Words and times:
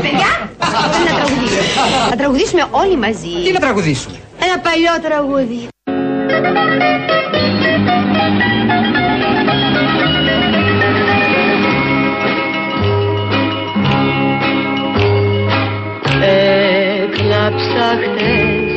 Παιδιά, 0.00 0.50
πρέπει 0.58 1.10
να 1.10 1.16
τραγουδήσουμε. 1.16 2.08
Να 2.10 2.16
τραγουδήσουμε 2.16 2.66
όλοι 2.70 2.96
μαζί. 2.96 3.42
Τι 3.44 3.52
να 3.52 3.60
τραγουδήσουμε; 3.60 4.16
Ένα 4.38 4.58
παλιό 4.58 4.92
τραγούδι. 5.02 5.68
Έκλαψα 17.02 17.88
χτες 18.02 18.72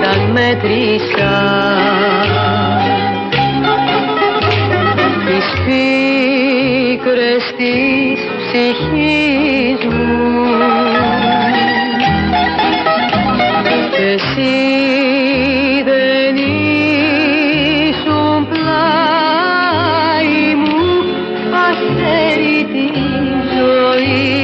σαν 0.00 0.30
μέτρησα 0.30 1.34
τις 5.26 5.46
πίκρες 5.64 7.44
της 7.56 8.39
ψυχής 8.52 9.84
μου. 9.84 10.08
Και 13.90 14.04
εσύ 14.04 14.56
δεν 15.84 16.36
ήσουν 17.86 18.48
πλάι 18.48 20.34
μου 20.62 20.82
αστέρι 21.66 22.58
της 22.72 22.98
ζωής 23.56 24.39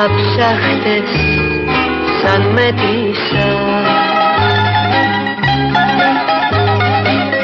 Έκλαψα 0.00 0.48
χτες 0.60 1.10
σαν 2.22 2.42
μέτρησα 2.52 3.48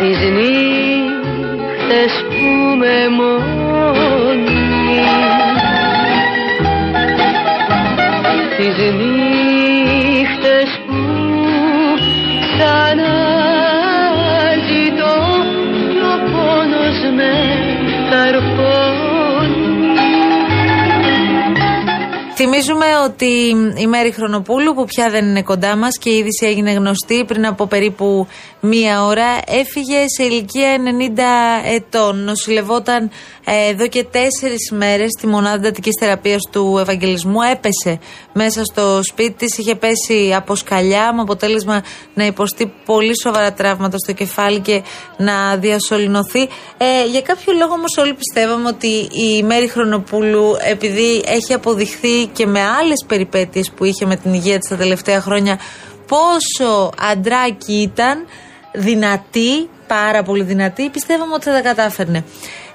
Τις 0.00 0.18
νύχτες 0.18 2.12
που 2.28 2.76
με 2.76 3.08
μόνη. 3.16 4.60
Τις 8.56 8.76
νύχτες 8.76 9.35
Θυμίζουμε 22.48 22.86
ότι 23.04 23.26
η 23.76 23.86
Μέρη 23.86 24.10
Χρονοπούλου 24.10 24.74
που 24.74 24.84
πια 24.84 25.10
δεν 25.10 25.24
είναι 25.24 25.42
κοντά 25.42 25.76
μας 25.76 25.98
και 25.98 26.10
η 26.10 26.16
είδηση 26.16 26.46
έγινε 26.46 26.72
γνωστή 26.72 27.24
πριν 27.24 27.46
από 27.46 27.66
περίπου 27.66 28.26
μία 28.60 29.04
ώρα 29.04 29.26
έφυγε 29.46 30.04
σε 30.16 30.24
ηλικία 30.24 30.76
90 31.64 31.70
ετών. 31.74 32.24
Νοσηλευόταν 32.24 33.10
ε, 33.44 33.68
εδώ 33.68 33.88
και 33.88 34.04
τέσσερις 34.04 34.70
μέρες 34.72 35.10
στη 35.18 35.26
μονάδα 35.26 35.54
εντατικής 35.56 35.92
θεραπείας 36.00 36.42
του 36.52 36.76
Ευαγγελισμού. 36.80 37.42
Έπεσε 37.52 37.98
μέσα 38.38 38.64
στο 38.64 39.00
σπίτι 39.02 39.32
της, 39.32 39.58
είχε 39.58 39.74
πέσει 39.74 40.34
από 40.36 40.54
σκαλιά 40.54 41.12
με 41.14 41.20
αποτέλεσμα 41.20 41.82
να 42.14 42.26
υποστεί 42.26 42.72
πολύ 42.84 43.12
σοβαρά 43.22 43.52
τραύματα 43.52 43.98
στο 43.98 44.12
κεφάλι 44.12 44.60
και 44.60 44.82
να 45.16 45.56
διασωληνωθεί. 45.56 46.42
Ε, 46.76 47.06
για 47.10 47.20
κάποιο 47.20 47.52
λόγο 47.52 47.72
όμως 47.72 47.96
όλοι 47.98 48.14
πιστεύαμε 48.14 48.68
ότι 48.68 49.08
η 49.12 49.42
Μέρη 49.42 49.68
Χρονοπούλου 49.68 50.56
επειδή 50.70 51.22
έχει 51.26 51.52
αποδειχθεί 51.52 52.26
και 52.26 52.46
με 52.46 52.60
άλλες 52.60 53.04
περιπέτειες 53.06 53.70
που 53.70 53.84
είχε 53.84 54.06
με 54.06 54.16
την 54.16 54.34
υγεία 54.34 54.58
της 54.58 54.68
τα 54.68 54.76
τελευταία 54.76 55.20
χρόνια 55.20 55.58
πόσο 56.06 56.92
αντράκι 57.10 57.72
ήταν, 57.72 58.26
δυνατή, 58.72 59.68
πάρα 59.86 60.22
πολύ 60.22 60.42
δυνατή, 60.42 60.90
πιστεύαμε 60.90 61.34
ότι 61.34 61.44
θα 61.44 61.52
τα 61.52 61.60
κατάφερνε. 61.60 62.24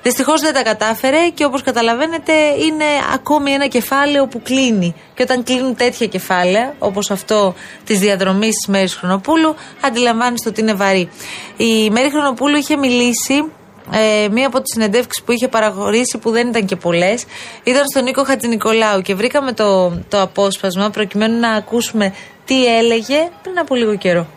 Δυστυχώς 0.03 0.41
δεν 0.41 0.53
τα 0.53 0.63
κατάφερε 0.63 1.29
και 1.33 1.45
όπως 1.45 1.61
καταλαβαίνετε 1.63 2.33
είναι 2.65 2.85
ακόμη 3.13 3.51
ένα 3.51 3.67
κεφάλαιο 3.67 4.27
που 4.27 4.41
κλείνει. 4.41 4.95
Και 5.13 5.23
όταν 5.23 5.43
κλείνουν 5.43 5.75
τέτοια 5.75 6.07
κεφάλαια, 6.07 6.75
όπως 6.79 7.11
αυτό 7.11 7.55
της 7.85 7.99
διαδρομής 7.99 8.55
τη 8.65 8.71
Μέρης 8.71 8.95
Χρονοπούλου, 8.95 9.55
αντιλαμβάνεστε 9.81 10.49
ότι 10.49 10.61
είναι 10.61 10.73
βαρύ. 10.73 11.09
Η 11.57 11.89
Μέρη 11.89 12.09
Χρονοπούλου 12.09 12.57
είχε 12.57 12.77
μιλήσει 12.77 13.43
ε, 13.91 14.27
μία 14.31 14.47
από 14.47 14.61
τις 14.61 14.73
συνεντεύξεις 14.73 15.23
που 15.23 15.31
είχε 15.31 15.47
παραχωρήσει, 15.47 16.17
που 16.17 16.31
δεν 16.31 16.47
ήταν 16.47 16.65
και 16.65 16.75
πολλές, 16.75 17.25
ήταν 17.63 17.83
στον 17.87 18.03
Νίκο 18.03 18.23
Χατζηνικολάου. 18.23 19.01
Και 19.01 19.15
βρήκαμε 19.15 19.53
το, 19.53 19.89
το 20.09 20.21
απόσπασμα 20.21 20.89
προκειμένου 20.89 21.39
να 21.39 21.49
ακούσουμε 21.49 22.13
τι 22.45 22.65
έλεγε 22.77 23.29
πριν 23.41 23.59
από 23.59 23.75
λίγο 23.75 23.95
καιρό. 23.95 24.27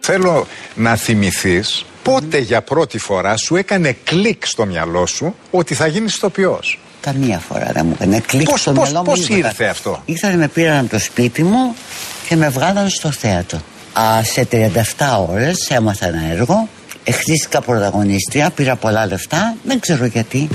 Θέλω 0.00 0.46
να 0.74 0.96
θυμηθείς 0.96 1.84
πότε 2.12 2.38
για 2.38 2.62
πρώτη 2.62 2.98
φορά 2.98 3.36
σου 3.36 3.56
έκανε 3.56 3.96
κλικ 4.04 4.46
στο 4.46 4.66
μυαλό 4.66 5.06
σου 5.06 5.34
ότι 5.50 5.74
θα 5.74 5.86
γίνεις 5.86 6.14
ηθοποιός; 6.14 6.78
Καμία 7.00 7.38
φορά 7.48 7.70
δεν 7.74 7.86
μου 7.86 7.92
έκανε 7.94 8.18
κλικ 8.26 8.48
Πώς- 8.50 8.60
στο 8.60 8.72
πώς- 8.72 8.82
μυαλό 8.90 8.98
μου. 8.98 9.04
πώς 9.12 9.20
τίποτα. 9.26 9.48
ήρθε 9.48 9.64
αυτό; 9.64 10.02
Ήρθαν 10.04 10.38
με 10.38 10.48
πήραν 10.48 10.78
από 10.78 10.88
το 10.88 10.98
σπίτι 10.98 11.42
μου 11.42 11.74
και 12.28 12.36
με 12.36 12.48
βγάλαν 12.48 12.88
στο 12.88 13.10
θέατρο. 13.10 13.58
Α, 13.92 14.22
σε 14.24 14.44
37 14.44 15.26
ώρες 15.30 15.68
έμαθα 15.70 16.06
ένα 16.06 16.22
έργο, 16.30 16.68
εχτίστηκα 17.04 17.60
πρωταγωνίστρια, 17.60 18.50
πήρα 18.50 18.76
πολλά 18.76 19.06
λεφτά, 19.06 19.54
δεν 19.64 19.80
ξέρω 19.80 20.04
γιατί. 20.04 20.48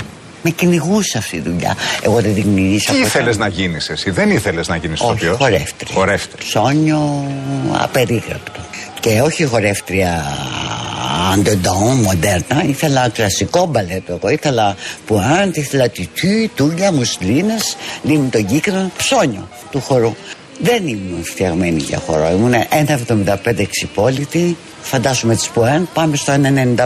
Με 0.44 0.50
κυνηγούσε 0.50 1.18
αυτή 1.18 1.36
η 1.36 1.40
δουλειά. 1.40 1.76
Εγώ 2.02 2.20
δεν 2.20 2.34
την 2.34 2.42
κυνηγήσα 2.42 2.90
Τι 2.92 2.96
ποτέ. 2.96 3.06
ήθελες 3.08 3.36
να 3.36 3.48
γίνεις 3.48 3.88
εσύ, 3.88 4.10
δεν 4.10 4.30
ήθελες 4.30 4.68
να 4.68 4.76
γίνεις 4.76 5.00
Όχι, 5.00 5.10
ηθοποιός; 5.12 5.36
χορεύτρια. 5.36 5.94
Χορεύτρια. 5.94 6.44
Ψώνιο 6.48 7.24
απερίγραπτο. 7.72 8.60
Και 9.00 9.20
όχι 9.20 9.44
χορεύτρια 9.44 10.24
αντεντόν, 11.32 11.96
μοντέρνα. 11.96 12.64
Ήθελα 12.66 13.08
κλασικό 13.08 13.66
μπαλέτο. 13.66 14.12
Εγώ 14.12 14.28
ήθελα 14.28 14.76
πουάντ, 15.06 15.56
ήθελα 15.56 15.88
τιτού, 15.88 16.50
τούλια, 16.54 16.92
μουσλίνες, 16.92 17.76
λίμνη 18.02 18.28
τον 18.28 18.46
κύκνο, 18.46 18.90
ψώνιο 18.96 19.48
του 19.70 19.80
χορού. 19.80 20.14
Δεν 20.58 20.86
ήμουν 20.86 21.24
φτιαγμένη 21.24 21.80
για 21.80 21.98
χορό. 22.06 22.30
Ήμουν 22.30 22.52
1,75 23.14 23.58
εξυπόλυτη. 23.58 24.56
Φαντάσουμε 24.82 25.34
τις 25.34 25.48
πουάν, 25.48 25.88
πάμε 25.94 26.16
στο 26.16 26.32
1,95. 26.32 26.84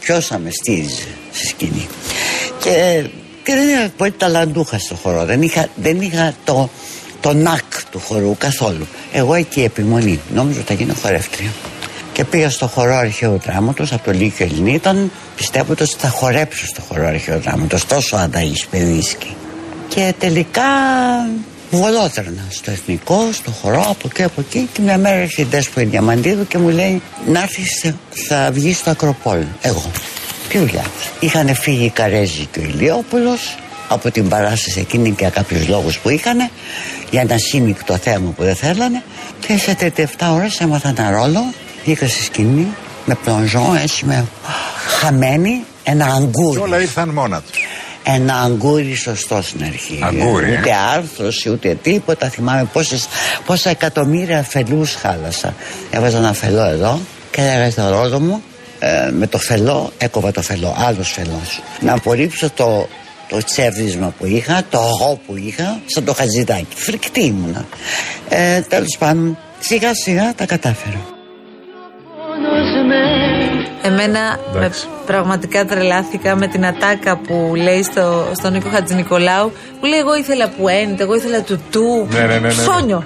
Ποιος 0.00 0.26
θα 0.26 0.38
με 0.38 0.50
στήριζε 0.50 1.06
στη 1.32 1.46
σκηνή. 1.46 1.86
Και, 2.60 3.04
και 3.42 3.54
δεν 3.54 3.68
είχα 3.68 3.90
πολύ 3.96 4.10
ταλαντούχα 4.10 4.78
στο 4.78 4.94
χορό. 4.94 5.24
Δεν 5.24 5.42
είχα, 5.42 5.66
δεν 5.74 6.00
είχα 6.00 6.34
το, 6.44 6.70
το 7.20 7.32
νακ 7.32 7.84
του 7.90 8.00
χορού 8.00 8.36
καθόλου. 8.38 8.86
Εγώ 9.12 9.34
εκεί 9.34 9.62
επιμονή. 9.62 10.20
Νόμιζα 10.34 10.58
ότι 10.58 10.68
θα 10.68 10.74
γίνω 10.74 10.94
χορεύτρια. 11.02 11.50
Και 12.18 12.24
πήγα 12.24 12.50
στο 12.50 12.66
χορό 12.66 12.96
αρχαίου 12.96 13.40
δράματος 13.44 13.92
από 13.92 14.04
το 14.04 14.10
Λύκειο 14.10 14.46
Ελληνίταν, 14.46 15.10
πιστεύοντα 15.36 15.84
ότι 15.84 15.94
θα 15.98 16.08
χορέψω 16.08 16.66
στο 16.66 16.80
χορό 16.80 17.06
αρχαίου 17.06 17.40
δράματος. 17.40 17.86
Τόσο 17.86 18.16
ανταγής 18.16 18.66
παιδίσκη. 18.66 19.36
Και 19.88 20.14
τελικά 20.18 20.62
βολότρανα 21.70 22.46
στο 22.50 22.70
εθνικό, 22.70 23.28
στο 23.32 23.50
χορό, 23.50 23.86
από 23.88 24.08
εκεί 24.10 24.22
από 24.22 24.40
εκεί. 24.40 24.68
Και 24.72 24.80
μια 24.80 24.98
μέρα 24.98 25.16
έρχεται 25.16 25.42
η 25.42 25.44
Δέσποινα 25.44 25.90
Διαμαντίδου 25.90 26.46
και 26.46 26.58
μου 26.58 26.68
λέει 26.68 27.02
να 27.26 27.40
έρθεις, 27.40 27.92
θα 28.28 28.50
βγεις 28.52 28.76
στο 28.76 28.90
Ακροπόλ. 28.90 29.44
Εγώ. 29.60 29.90
Τι 30.48 30.58
δουλειά. 30.58 30.84
Είχαν 31.20 31.54
φύγει 31.54 31.84
η 31.84 31.90
Καρέζη 31.90 32.48
και 32.50 32.58
ο 32.58 32.62
Ηλιόπουλος 32.62 33.56
από 33.88 34.10
την 34.10 34.28
παράσταση 34.28 34.80
εκείνη 34.80 35.08
και 35.08 35.16
για 35.18 35.30
κάποιους 35.30 35.68
λόγους 35.68 35.98
που 35.98 36.08
είχαν 36.08 36.50
για 37.10 37.20
ένα 37.20 37.38
σύμικτο 37.38 37.96
θέμα 37.96 38.30
που 38.30 38.42
δεν 38.42 38.54
θέλανε 38.56 39.02
και 39.46 39.58
σε 39.58 39.76
37 39.96 40.04
ώρες 40.34 40.60
έμαθα 40.60 40.88
ένα 40.88 41.10
ρόλο 41.10 41.44
βγήκα 41.88 42.08
στη 42.08 42.22
σκηνή 42.22 42.66
με 43.04 43.14
πλονζόν 43.24 43.76
έτσι 43.76 44.04
με 44.04 44.24
χαμένη 45.00 45.64
ένα 45.84 46.04
Και 46.04 46.10
αγκούρι 46.10 46.60
όλα 46.60 46.80
ήρθαν 46.80 47.08
μόνα 47.08 47.40
τους. 47.40 47.60
ένα 48.02 48.34
αγκούρι 48.34 48.94
σωστό 48.94 49.42
στην 49.42 49.64
αρχή. 49.64 49.98
Αγκούρι, 50.02 50.52
ε. 50.52 50.58
Ούτε 50.58 50.70
άρθρωση, 50.94 51.50
ούτε 51.50 51.74
τίποτα. 51.82 52.28
Θυμάμαι 52.28 52.64
πόσες, 52.72 53.08
πόσα 53.46 53.70
εκατομμύρια 53.70 54.42
φελούς 54.42 54.94
χάλασα. 54.94 55.54
Έβαζα 55.90 56.18
ένα 56.18 56.32
φελό 56.32 56.64
εδώ 56.64 57.00
και 57.30 57.40
έλεγα 57.40 57.70
στο 57.70 57.88
ρόλο 57.88 58.20
μου 58.20 58.42
ε, 58.78 59.10
με 59.10 59.26
το 59.26 59.38
φελό, 59.38 59.92
έκοβα 59.98 60.30
το 60.30 60.42
φελό, 60.42 60.76
άλλος 60.78 61.10
φελός. 61.12 61.60
Να 61.80 61.92
απορρίψω 61.92 62.50
το 62.50 62.88
το 63.28 63.38
τσέρδισμα 63.44 64.14
που 64.18 64.26
είχα, 64.26 64.62
το 64.70 64.78
αγώ 64.78 65.20
που 65.26 65.36
είχα, 65.36 65.80
σαν 65.86 66.04
το 66.04 66.14
χαζιδάκι. 66.14 66.74
Φρικτή 66.74 67.24
ήμουνα. 67.24 67.66
Ε, 68.28 68.60
τέλος 68.60 68.96
πάντων, 68.98 69.38
σιγά 69.58 69.94
σιγά 69.94 70.34
τα 70.34 70.46
κατάφερα. 70.46 71.16
Πόνος 73.82 73.96
με 73.96 74.02
Εμένα 74.02 74.38
με, 74.52 74.58
Εντάξει. 74.58 74.86
πραγματικά 75.06 75.64
τρελάθηκα 75.64 76.36
με 76.36 76.46
την 76.46 76.66
ατάκα 76.66 77.16
που 77.16 77.52
λέει 77.56 77.82
στο, 77.82 78.30
στον 78.34 78.52
Νίκο 78.52 78.68
Χατζηνικολάου 78.68 79.52
που 79.80 79.86
λέει 79.86 79.98
εγώ 79.98 80.16
ήθελα 80.16 80.48
που 80.48 80.68
έντε, 80.68 81.02
εγώ 81.02 81.14
ήθελα 81.14 81.42
του 81.42 81.60
του. 81.70 82.08
Ναι, 82.10 82.18
ναι, 82.18 82.26
ναι, 82.26 82.32
ναι, 82.32 82.40
ναι. 82.40 82.48
Ψώνιο. 82.48 83.04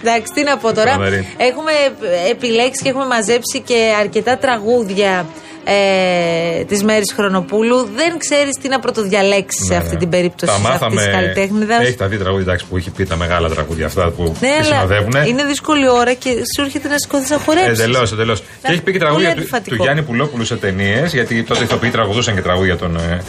Εντάξει, 0.00 0.32
τι 0.34 0.42
να 0.42 0.56
πω 0.56 0.72
τώρα. 0.74 0.92
Φοβερή. 0.92 1.34
Έχουμε 1.36 1.72
επιλέξει 2.30 2.82
και 2.82 2.88
έχουμε 2.88 3.06
μαζέψει 3.06 3.60
και 3.60 3.92
αρκετά 4.00 4.38
τραγούδια 4.38 5.26
ε, 5.64 6.64
της 6.64 6.82
Μέρης 6.82 7.12
Χρονοπούλου. 7.12 7.76
Δεν 7.96 8.18
ξέρεις 8.18 8.54
τι 8.62 8.68
να 8.68 8.78
πρωτοδιαλέξεις 8.80 9.64
σε 9.66 9.72
Ναι, 9.72 9.78
αυτή 9.78 9.92
ναι. 9.92 9.98
την 9.98 10.08
περίπτωση 10.08 10.52
Τα 10.62 10.68
αυτής 10.68 10.98
της 11.02 11.10
καλλιτέχνηδας. 11.12 11.80
Έχει 11.86 11.94
τα 11.96 12.06
δει 12.08 12.16
τραγούδια 12.16 12.42
εντάξει, 12.46 12.64
που 12.66 12.76
έχει 12.76 12.90
πει 12.90 13.04
τα 13.04 13.16
μεγάλα 13.16 13.48
τραγούδια 13.48 13.86
αυτά 13.86 14.10
που 14.10 14.22
Ναι, 14.22 14.48
τη 14.48 14.54
αλλά 14.54 14.62
συνοδεύουν. 14.64 15.12
είναι 15.26 15.44
δύσκολη 15.44 15.88
ώρα 15.88 16.12
και 16.12 16.30
σου 16.30 16.62
έρχεται 16.64 16.88
να 16.88 16.98
σηκώθεις 16.98 17.30
να 17.30 17.38
χορέψεις. 17.38 17.78
Εντελώς, 17.78 18.12
εντελώς. 18.12 18.40
Και 18.40 18.72
έχει 18.72 18.80
πει 18.82 18.92
και 18.92 18.98
τραγούδια 18.98 19.28
Πολύ 19.28 19.40
του, 19.40 19.42
αντιφατικό. 19.42 19.76
του 19.76 19.82
Γιάννη 19.82 20.02
Πουλόπουλου 20.02 20.44
σε 20.44 20.56
ταινίες, 20.56 21.12
γιατί 21.12 21.42
τότε 21.42 21.60
οι 21.60 21.64
ηθοποιοί 21.64 21.90
τραγουδούσαν 21.90 22.34
και 22.34 22.40
τραγούδια 22.40 22.76
των 22.76 22.96
ε, 22.96 23.22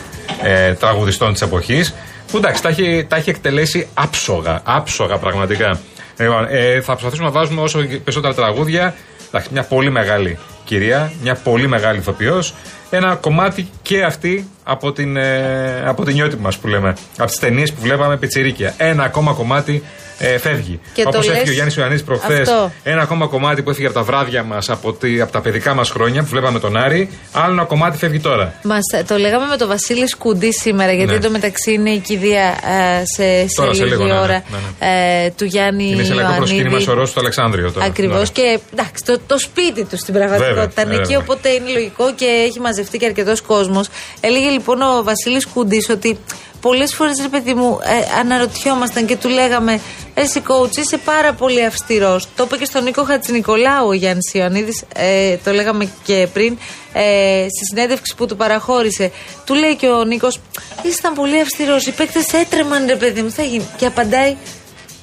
ε, 0.68 0.74
τραγουδιστών 0.74 1.34
της 1.34 1.42
εποχής. 1.42 1.94
Που 2.32 2.38
εντάξει, 2.38 2.62
τα 2.62 2.70
έχει, 2.70 3.06
τα 3.10 3.16
έχει 3.16 3.30
εκτελέσει 3.30 3.88
άψογα, 3.94 4.62
άψογα 4.64 5.18
πραγματικά. 5.18 5.80
Λοιπόν, 6.20 6.48
ε, 6.50 6.82
θα 6.82 6.92
προσπαθήσουμε 6.92 7.28
να 7.28 7.34
βάζουμε 7.34 7.62
όσο 7.62 7.80
περισσότερα 8.04 8.34
τραγούδια. 8.34 8.96
Εντάξει, 9.28 9.50
μια 9.52 9.64
πολύ 9.64 9.92
μεγάλη 9.92 10.38
κυρία, 10.66 11.12
μια 11.22 11.36
πολύ 11.36 11.68
μεγάλη 11.68 11.98
ηθοποιός. 11.98 12.54
Ένα 12.90 13.16
κομμάτι 13.16 13.70
και 13.82 14.04
αυτή 14.04 14.48
από 14.64 14.92
την, 14.92 15.18
ε, 15.18 15.84
από 15.86 16.04
την 16.04 16.14
νιώτη 16.14 16.38
μας 16.38 16.58
που 16.58 16.68
λέμε. 16.68 16.96
Από 17.18 17.30
τις 17.30 17.40
ταινίες 17.40 17.74
που 17.74 17.82
βλέπαμε 17.82 18.18
πιτσιρίκια. 18.18 18.74
Ένα 18.78 19.04
ακόμα 19.04 19.34
κομμάτι 19.34 19.84
ε, 20.26 20.38
φεύγει. 20.38 20.80
Και 20.94 21.04
το 21.04 21.10
Όπως 21.10 21.26
έφυγε 21.28 21.40
λες 21.40 21.50
ο 21.50 21.52
Γιάννης 21.52 21.76
Ιωαννής 21.76 22.04
προχθές. 22.04 22.40
αυτό. 22.50 22.72
Ένα 22.84 23.02
ακόμα 23.02 23.28
κομμάτι 23.28 23.62
που 23.64 23.70
έφυγε 23.70 23.86
από 23.88 23.96
τα 23.96 24.04
βράδια 24.04 24.44
μας, 24.44 24.70
από, 24.70 24.94
τη- 24.94 25.22
από 25.22 25.32
τα 25.32 25.42
παιδικά 25.42 25.74
μας 25.74 25.90
χρόνια 25.90 26.22
που 26.22 26.28
βλέπαμε 26.30 26.60
τον 26.60 26.78
Άρη. 26.78 27.10
Άλλο 27.32 27.54
ένα 27.54 27.64
κομμάτι 27.64 27.98
φεύγει 27.98 28.20
τώρα. 28.20 28.54
Μας, 28.64 28.82
το 29.08 29.18
λέγαμε 29.18 29.46
με 29.48 29.58
τον 29.58 29.68
Βασίλη 29.68 30.08
Σκουντή 30.08 30.54
σήμερα, 30.54 30.92
γιατί 30.92 31.10
Ναι. 31.12 31.18
εντωμεταξύ 31.18 31.72
είναι 31.74 31.90
η 31.90 32.00
κηδεία 32.00 32.42
ε, 32.44 33.04
σε, 33.16 33.48
σε 33.48 33.56
Τώρα, 33.56 33.74
σε 33.74 33.84
λίγη 33.84 33.96
λίγο, 33.96 34.06
ναι, 34.06 34.14
ναι, 34.14 34.20
ώρα 34.20 34.44
ναι, 34.80 35.24
ε, 35.26 35.30
του 35.38 35.46
Γιάννη 35.46 35.84
Είναι 35.90 36.04
σε 36.04 36.14
λαϊκό 36.14 36.22
Ιωαννίδη. 36.32 36.38
προσκύνημα 36.38 36.80
σωρό 36.80 37.06
στο 37.06 37.20
Αλεξάνδριο 37.20 37.72
τώρα. 37.72 37.86
Ακριβώς. 37.86 38.32
Ναι. 38.32 38.42
Και 38.44 38.60
εντάξει, 38.74 39.04
το, 39.06 39.20
το 39.28 39.38
σπίτι 39.40 39.84
τους 39.84 40.00
στην 40.00 40.14
πραγματικότητα 40.14 40.68
Βέβαια, 40.68 40.84
είναι 40.84 40.94
εκεί, 40.94 41.04
βέβαια. 41.04 41.18
οπότε 41.20 41.50
είναι 41.50 41.70
λογικό 41.74 42.14
και 42.16 42.26
έχει 42.48 42.60
μαζευτεί 42.60 42.98
και 42.98 43.06
αρκετός 43.06 43.42
κόσμος. 43.42 43.88
Έλεγε 44.22 44.50
λοιπόν 44.50 44.82
ο 44.82 45.04
Βασίλης 45.04 45.46
Κουντή 45.48 45.86
ότι 45.92 46.20
πολλές 46.64 46.94
φορές, 46.94 47.20
ρε 47.22 47.28
παιδί 47.28 47.54
μου, 47.54 47.80
ε, 47.84 48.20
αναρωτιόμασταν 48.20 49.06
και 49.06 49.16
του 49.16 49.30
λέγαμε 49.30 49.80
Εσύ 50.14 50.42
coach, 50.48 50.78
είσαι 50.78 50.98
πάρα 50.98 51.34
πολύ 51.34 51.66
αυστηρός. 51.66 52.28
Το 52.36 52.44
είπε 52.44 52.58
και 52.58 52.66
στον 52.66 52.84
Νίκο 52.84 53.04
Χατζηνικολάου 53.04 53.88
ο 53.88 53.94
Γιάννης 53.94 54.34
Ιωαννίδης, 54.34 54.84
ε, 54.96 55.38
το 55.44 55.52
λέγαμε 55.52 55.92
και 56.04 56.28
πριν, 56.34 56.58
ε, 56.94 57.46
στη 57.50 57.66
συνέντευξη 57.66 58.16
που 58.18 58.26
του 58.26 58.36
παραχώρησε. 58.36 59.12
Του 59.46 59.54
λέει 59.54 59.76
και 59.76 59.88
ο 59.88 60.04
Νίκος, 60.04 60.40
Ήσταν 60.82 61.14
πολύ 61.14 61.40
αυστηρός. 61.40 61.86
Οι 61.86 61.92
παίκτες 61.92 62.34
έτρεμαν, 62.34 62.86
ρε 62.86 62.96
παιδί 62.96 63.22
μου, 63.22 63.32
θα 63.32 63.44
γίνει. 63.44 63.68
Και 63.78 63.86
απαντάει, 63.86 64.36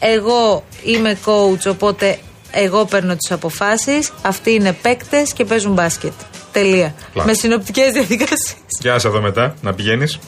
Εγώ 0.00 0.64
είμαι 0.84 1.18
coach, 1.24 1.70
οπότε 1.70 2.18
εγώ 2.50 2.84
παίρνω 2.84 3.16
τις 3.16 3.30
αποφάσεις. 3.30 4.12
Αυτοί 4.22 4.50
είναι 4.50 4.72
παίκτες 4.72 5.32
και 5.32 5.44
παίζουν 5.44 5.72
μπάσκετ. 5.72 6.12
Τελεία. 6.52 6.94
Πλάκα. 7.12 7.28
Με 7.28 7.34
συνοπτικές 7.34 7.92
διαδικασίες. 7.92 8.56
Γεια 8.80 8.92
σας 8.92 9.04
εδώ 9.04 9.20
μετά, 9.20 9.54
να 9.62 9.74
πηγαίνεις. 9.74 10.18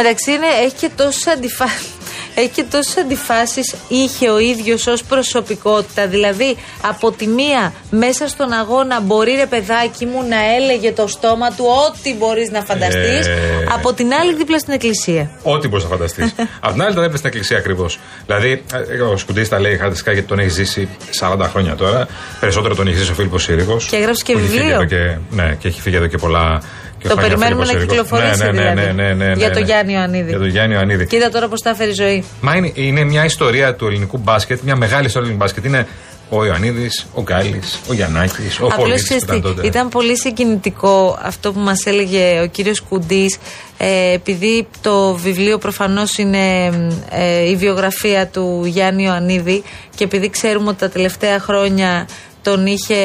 Μεταξύ 0.00 0.30
είναι, 0.32 0.50
έχει 0.64 0.74
και 0.74 0.90
τόσες 0.96 1.26
αντιφα... 1.26 1.66
Έχει 2.40 2.48
και 2.48 2.64
τόσες 2.70 2.96
αντιφάσεις 2.96 3.74
είχε 3.88 4.30
ο 4.30 4.38
ίδιος 4.38 4.86
ως 4.86 5.02
προσωπικότητα. 5.04 6.06
Δηλαδή, 6.06 6.56
από 6.82 7.12
τη 7.12 7.26
μία, 7.26 7.72
μέσα 7.90 8.28
στον 8.28 8.52
αγώνα, 8.52 9.00
μπορεί 9.00 9.34
ρε 9.34 9.46
παιδάκι 9.46 10.06
μου 10.06 10.22
να 10.28 10.54
έλεγε 10.56 10.92
το 10.92 11.06
στόμα 11.06 11.50
του 11.50 11.64
ό,τι 11.86 12.14
μπορείς 12.14 12.50
να 12.50 12.60
φανταστείς. 12.60 13.26
Ε. 13.26 13.38
Από 13.74 13.92
την 13.92 14.12
άλλη, 14.12 14.34
δίπλα 14.34 14.58
στην 14.58 14.72
εκκλησία. 14.72 15.30
Ό,τι 15.42 15.68
μπορείς 15.68 15.84
να 15.84 15.90
φανταστείς. 15.90 16.34
Απ' 16.60 16.72
την 16.72 16.82
άλλη, 16.82 16.94
τα 16.94 17.00
έβλεπε 17.00 17.16
στην 17.16 17.28
εκκλησία 17.28 17.56
ακριβώς. 17.56 17.98
Δηλαδή, 18.26 18.64
ε, 18.88 19.00
ο 19.00 19.16
Σκουντής 19.16 19.48
τα 19.48 19.60
λέει 19.60 19.72
χαρακτηριστικά 19.72 20.12
γιατί 20.12 20.28
τον 20.28 20.38
έχει 20.38 20.48
ζήσει 20.48 20.88
40 21.20 21.46
χρόνια 21.50 21.74
τώρα. 21.74 22.06
Περισσότερο 22.40 22.74
τον 22.74 22.86
έχει 22.86 22.96
ζήσει 22.96 23.10
ο 23.10 23.14
Φίλιππος 23.14 23.42
Σύριγο. 23.42 23.76
Και 23.90 23.96
έγραψε 23.96 24.22
και 24.24 24.36
βιβλίο. 24.36 24.84
Και, 24.84 25.16
ναι, 25.30 25.56
και 25.58 25.68
έχει 25.68 25.80
φύγει 25.80 25.96
εδώ 25.96 26.06
και 26.06 26.18
πολλά. 26.18 26.62
Και 26.98 27.08
Το 27.08 27.14
χρόνια 27.14 27.34
ο 27.34 27.38
περιμένουμε 27.38 27.64
Φίλιππος 27.66 27.66
να 27.66 27.72
Σύριγος. 27.72 28.08
κυκλοφορήσει 28.08 28.44
ναι, 28.44 28.50
ναι, 28.50 28.52
ναι, 28.52 28.70
δηλαδή. 28.74 28.92
ναι, 28.94 29.12
ναι, 29.12 29.24
ναι, 29.24 29.32
Για 29.32 29.48
ναι. 29.48 29.54
τον 29.54 29.64
Γιάννη 29.64 29.92
Ιωαννίδη. 29.92 30.28
Για 30.28 30.38
τον 30.38 30.48
Γιάννη 30.48 30.74
Ιωαννίδη. 30.74 31.06
Κοίτα 31.06 31.28
τώρα 31.30 31.48
πώς 31.48 31.60
τα 31.62 31.70
έφερε 31.70 31.90
η 31.90 31.94
ζωή. 31.94 32.24
Μα 32.40 32.56
είναι, 32.56 32.70
είναι 32.74 33.04
μια 33.04 33.24
ιστορία 33.24 33.74
του 33.74 33.86
ελληνικού 33.86 34.18
μπάσκετ, 34.18 34.60
μια 34.60 34.76
μεγάλη 34.76 35.06
ιστορία 35.06 35.28
του 35.28 35.34
ελληνικού 35.34 35.44
μπάσκετ. 35.44 35.64
Είναι 35.64 35.86
ο 36.30 36.44
Ιωαννίδης, 36.44 37.06
ο 37.14 37.22
Γκάλης, 37.22 37.78
ο 37.88 37.92
Γιαννάκης, 37.92 38.60
ο 38.60 38.64
Απλώς 38.64 38.78
Πολίτης 38.78 39.00
που 39.00 39.06
ξέρεις 39.06 39.22
ήταν 39.22 39.36
τι, 39.36 39.42
τότε. 39.42 39.66
ήταν 39.66 39.88
πολύ 39.88 40.18
συγκινητικό 40.18 41.18
αυτό 41.22 41.52
που 41.52 41.60
μας 41.60 41.86
έλεγε 41.86 42.40
ο 42.42 42.46
κύριος 42.46 42.80
Κουντής. 42.80 43.38
Ε, 43.78 44.12
επειδή 44.12 44.66
το 44.80 45.14
βιβλίο 45.14 45.58
προφανώς 45.58 46.18
είναι 46.18 46.66
ε, 47.10 47.48
η 47.50 47.56
βιογραφία 47.56 48.26
του 48.26 48.62
Γιάννη 48.64 49.02
Ιωαννίδη 49.02 49.62
και 49.96 50.04
επειδή 50.04 50.30
ξέρουμε 50.30 50.68
ότι 50.68 50.78
τα 50.78 50.88
τελευταία 50.88 51.38
χρόνια 51.40 52.06
τον 52.42 52.66
είχε 52.66 52.96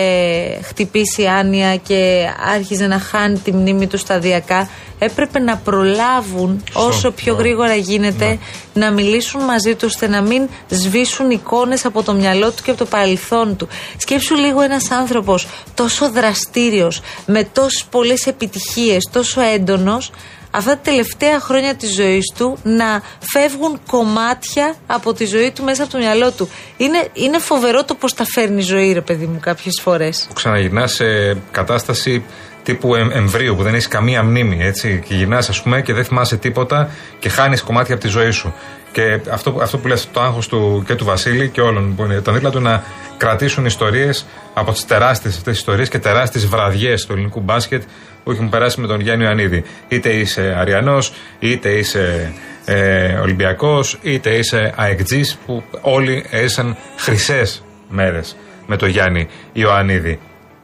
χτυπήσει 0.63 1.25
άνοια 1.25 1.75
και 1.75 2.27
άρχιζε 2.53 2.88
να 2.88 3.00
χάνει 3.00 3.38
τη 3.38 3.53
μνήμη 3.53 3.88
του 3.88 3.97
σταδιακά 3.97 4.69
έπρεπε 5.00 5.39
να 5.39 5.57
προλάβουν 5.57 6.63
όσο 6.74 7.12
πιο 7.12 7.33
ναι. 7.33 7.41
γρήγορα 7.41 7.75
γίνεται 7.75 8.38
να 8.74 8.91
μιλήσουν 8.91 9.44
μαζί 9.44 9.75
του 9.75 9.85
ώστε 9.85 10.07
να 10.07 10.21
μην 10.21 10.49
σβήσουν 10.69 11.30
εικόνες 11.30 11.85
από 11.85 12.04
το 12.04 12.13
μυαλό 12.13 12.52
του 12.52 12.63
και 12.63 12.69
από 12.69 12.80
το 12.80 12.85
παρελθόν 12.85 13.57
του. 13.57 13.68
Σκέψου 13.97 14.35
λίγο 14.35 14.61
ένας 14.61 14.92
άνθρωπος 14.92 15.47
τόσο 15.73 16.11
δραστήριος, 16.11 17.02
με 17.25 17.44
τόσες 17.44 17.83
πολλές 17.90 18.28
επιτυχίες, 18.28 19.09
τόσο 19.11 19.42
έντονος, 19.42 20.11
αυτά 20.56 20.72
τα 20.76 20.81
τελευταία 20.83 21.40
χρόνια 21.40 21.76
της 21.76 21.94
ζωής 21.95 22.33
του 22.38 22.57
να 22.64 23.02
φεύγουν 23.19 23.80
κομμάτια 23.88 24.76
από 24.88 25.14
τη 25.14 25.26
ζωή 25.26 25.52
του 25.52 25.64
μέσα 25.64 25.83
από 25.83 25.92
το 25.92 25.98
μυαλό 25.98 26.31
του. 26.31 26.50
Είναι, 26.78 27.07
είναι 27.14 27.38
φοβερό 27.40 27.83
το 27.83 27.94
πώς 27.95 28.14
τα 28.14 28.26
φέρνει 28.26 28.60
η 28.60 28.64
ζωή 28.64 28.94
ρε 28.94 29.02
παιδί 29.02 29.26
μου 29.26 29.40
κάποιες 29.42 29.80
φορές. 29.81 30.26
που 30.28 30.33
ξαναγυρνάς 30.33 30.94
σε 30.94 31.06
κατάσταση 31.52 32.24
τύπου 32.64 32.95
εμ- 32.95 33.12
εμβρίου 33.16 33.56
που 33.56 33.64
δεν 33.64 33.74
έχεις 33.74 33.88
καμία 33.88 34.24
μνήμη. 34.24 34.57
Έτσι, 34.62 35.04
και 35.07 35.16
γυρνάς, 35.16 35.50
ας 35.50 35.62
πούμε, 35.62 35.81
και 35.81 35.94
δεν 35.94 36.06
θυμάσαι 36.06 36.38
τίποτα 36.38 36.90
και 37.19 37.30
χάνεις 37.30 37.62
κομμάτια 37.62 37.94
από 37.94 38.04
τη 38.04 38.10
ζωή 38.10 38.31
σου. 38.31 38.54
Και 38.92 39.19
αυτό, 39.31 39.57
αυτό 39.62 39.78
που 39.78 39.88
λες, 39.88 40.07
το 40.14 40.22
άγχος 40.22 40.48
του 40.48 40.83
και 40.88 40.95
του 40.95 41.06
Βασίλη 41.06 41.50
και 41.50 41.62
όλων 41.62 41.95
που 41.95 42.04
είναι 42.04 42.14
ήταν 42.16 42.33
δίπλα 42.33 42.50
του 42.50 42.60
να 42.60 42.83
κρατήσουν 43.18 43.66
ιστορίες 43.66 44.26
από 44.54 44.72
τις 44.72 44.86
τεράστιες 44.86 45.38
αυτές 45.38 45.57
ιστορίες 45.57 45.90
και 45.90 46.00
τεράστιες 46.00 46.45
βραδιές 46.48 47.06
του 47.06 47.14
ελληνικού 47.14 47.40
μπάσκετ 47.40 47.83
που 48.23 48.31
έχουν 48.31 48.49
περάσει 48.49 48.81
με 48.81 48.87
τον 48.87 48.99
Γιάννη 48.99 49.23
Ιωαννίδη. 49.23 49.63
Είτε 49.87 50.09
είσαι 50.09 50.56
Αριανός, 50.57 51.13
είτε 51.39 51.69
είσαι 51.69 52.33
ε, 52.65 53.13
Ολυμπιακός, 53.13 53.97
είτε 54.01 54.30
είσαι 54.30 54.73
αεκτζή, 54.75 55.21
που 55.45 55.63
όλοι 55.81 56.25
έζησαν 56.30 56.77
χρυσές 56.97 57.63
μέρες 57.89 58.35
με 58.65 58.77
τον 58.77 58.89
Γιάννη 58.89 59.27
Ιωαννίδη. 59.53 60.19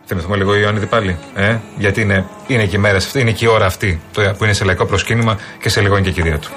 Θυμηθούμε 0.05 0.37
λίγο 0.37 0.55
Ιωάννιδη 0.55 0.85
πάλι. 0.85 1.17
Ε; 1.35 1.57
Γιατί 1.77 2.01
είναι, 2.01 2.25
είναι 2.47 2.65
και 2.65 2.75
οι 2.75 2.79
μέρες 2.79 3.05
αυτή, 3.05 3.19
είναι 3.19 3.31
και 3.31 3.45
η 3.45 3.47
ώρα 3.47 3.65
αυτή 3.65 4.01
το, 4.13 4.33
που 4.37 4.43
είναι 4.43 4.53
σε 4.53 4.63
λαϊκό 4.63 4.85
προσκύνημα 4.85 5.37
και 5.61 5.69
σε 5.69 5.81
λίγο 5.81 5.97
είναι 5.97 6.03
και 6.03 6.09
η 6.09 6.13
κηδεία 6.13 6.39
του. 6.39 6.49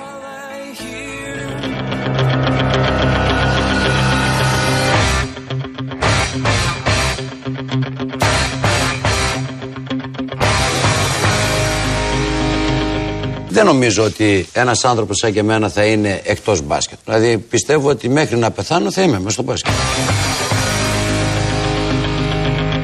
Δεν 13.53 13.65
νομίζω 13.65 14.05
ότι 14.05 14.49
ένας 14.53 14.85
άνθρωπος 14.85 15.17
σαν 15.19 15.33
και 15.33 15.39
εμένα 15.39 15.69
θα 15.69 15.85
είναι 15.85 16.21
εκτός 16.25 16.61
μπάσκετ. 16.63 16.99
Δηλαδή 17.05 17.39
πιστεύω 17.39 17.89
ότι 17.89 18.09
μέχρι 18.09 18.37
να 18.37 18.51
πεθάνω 18.51 18.91
θα 18.93 19.03
είμαι 19.03 19.19
μέσα 19.19 19.31
στο 19.31 19.43
μπάσκετ. 19.43 19.73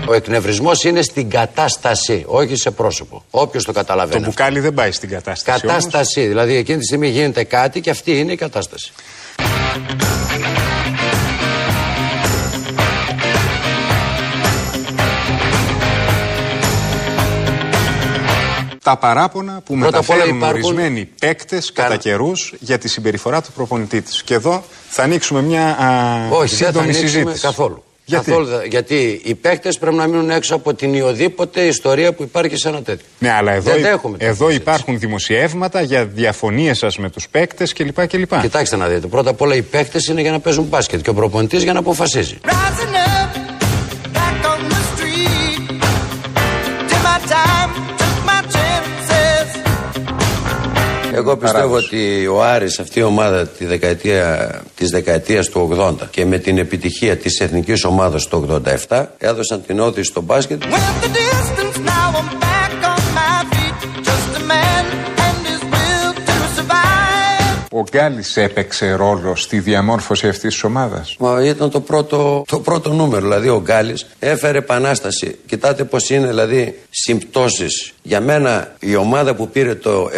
Ο 0.08 0.14
εκνευρισμός 0.14 0.84
είναι 0.84 1.02
στην 1.02 1.30
κατάσταση, 1.30 2.25
όχι 2.26 2.56
σε 2.56 2.70
πρόσωπο. 2.70 3.25
Όποιος 3.30 3.64
το 3.64 3.72
Το 3.72 3.78
καταλαβαίνει. 3.78 4.16
αυτό. 4.18 4.28
μπουκάλι 4.30 4.60
δεν 4.60 4.75
πάει 4.75 4.92
στην 4.92 5.08
κατάσταση. 5.08 5.66
όμως. 5.66 5.76
Κατάσταση. 5.84 6.26
Δηλαδή 6.26 6.54
εκείνη 6.56 6.78
τη 6.78 6.84
στιγμή 6.84 7.08
γίνεται 7.08 7.44
κάτι 7.44 7.80
και 7.80 7.90
αυτή 7.90 8.18
είναι 8.18 8.32
η 8.32 8.37
κατάσταση. 8.37 8.92
Τα 18.88 18.97
παράπονα 18.97 19.61
που 19.64 19.78
Πρώτα 19.78 19.99
απ' 19.99 20.09
όλα 20.11 20.18
μεταφέρουν 20.18 20.37
υπάρχουν- 20.37 20.64
ορισμένοι 20.64 21.09
παίκτες 21.21 21.73
κατά 21.73 21.88
Καλά. 21.88 22.00
καιρούς 22.00 22.54
για 22.61 22.78
τη 22.78 22.88
συμπεριφορά 22.88 23.42
του 23.42 23.52
προπονητή 23.52 24.00
του. 24.02 24.11
Και 24.25 24.35
εδώ 24.35 24.64
θα 24.88 25.02
ανοίξουμε 25.02 25.42
μια 25.42 25.64
α, 25.66 26.16
Όχι, 26.30 26.30
δεν 26.30 26.49
θα 26.49 26.66
σύντομη 26.66 26.85
ανοίξουμε 26.85 27.09
συζήτηση. 27.09 27.40
καθόλου. 27.40 27.83
Γιατί; 28.04 28.25
Καθόλου 28.25 28.47
δεν- 28.47 28.66
γιατί 28.66 29.21
οι 29.25 29.35
παίκτες 29.35 29.78
πρέπει 29.78 29.97
να 29.97 30.07
μείνουν 30.07 30.30
έξω 30.30 30.54
από 30.54 30.75
την 30.75 30.95
ιωδήποτε 30.95 31.61
ιστορία 31.61 32.12
που 32.12 32.23
υπάρχει 32.23 32.57
σε 32.57 32.68
ένα 32.68 32.83
τέτοιο. 32.83 33.07
Ναι, 33.18 33.30
αλλά 33.33 33.52
εδώ, 33.52 33.71
δεν 33.73 33.80
δέχομαι 33.83 34.16
τέτοια 34.16 34.28
εδώ 34.33 34.47
συζήτηση. 34.47 34.57
υπάρχουν 34.71 34.99
δημοσιεύματα 34.99 35.80
για 35.83 36.04
διαφωνίες 36.07 36.78
σας 36.78 36.99
με 36.99 37.11
τους 37.11 37.28
παίκτες 37.28 37.73
κλπ. 37.73 38.07
κλπ. 38.07 38.40
Κοιτάξτε 38.40 38.76
να 38.76 38.87
δείτε. 38.87 39.07
Πρώτα 39.07 39.30
απ' 39.30 39.40
όλα 39.40 39.54
οι 39.54 39.62
παίκτες 39.62 40.07
είναι 40.07 40.21
για 40.21 40.30
να 40.30 40.40
παίζουν 40.40 40.64
μπάσκετ 40.64 41.00
και 41.02 41.11
ο 41.11 41.14
προπονητής 41.14 41.62
για 41.62 41.73
να 41.73 41.78
αποφασίζει. 41.78 42.38
Εγώ 51.18 51.37
πιστεύω 51.37 51.76
ότι 51.76 52.26
ο 52.26 52.44
Άρης 52.44 52.78
αυτή 52.78 52.98
η 52.98 53.02
ομάδα 53.02 53.46
τη 53.46 53.64
δεκαετία, 53.64 54.50
της 54.76 54.90
δεκαετίας 54.90 55.48
του 55.48 55.76
80 55.78 55.94
και 56.10 56.25
με 56.25 56.38
την 56.38 56.58
επιτυχία 56.58 57.16
της 57.16 57.40
εθνικής 57.40 57.84
ομάδας 57.84 58.26
του 58.26 58.62
87 58.88 59.04
έδωσαν 59.18 59.62
την 59.66 59.80
όθηση 59.80 60.08
στο 60.10 60.20
μπάσκετ 60.20 60.62
Ο 67.78 67.85
Γκάλης 67.90 68.37
έπαιξε 68.37 68.92
ρόλο 68.92 69.37
στη 69.37 69.58
διαμόρφωση 69.58 70.28
αυτής 70.28 70.52
της 70.52 70.64
ομάδας; 70.64 71.16
Μα 71.18 71.44
ήταν 71.44 71.70
το 71.70 71.80
πρώτο, 71.80 72.44
το 72.49 72.61
πρώτο 72.61 72.92
νούμερο. 72.92 73.23
Δηλαδή 73.23 73.49
ο 73.49 73.61
Γκάλης 73.61 74.06
έφερε 74.18 74.58
επανάσταση. 74.58 75.38
Κοιτάτε 75.47 75.85
πως 75.85 76.11
είναι 76.11 76.26
δηλαδή 76.26 76.78
συμπτώσεις. 76.90 77.92
Για 78.02 78.20
μένα 78.20 78.75
η 78.78 78.97
ομάδα 78.97 79.35
που 79.35 79.49
πήρε 79.49 79.75
το 79.75 80.11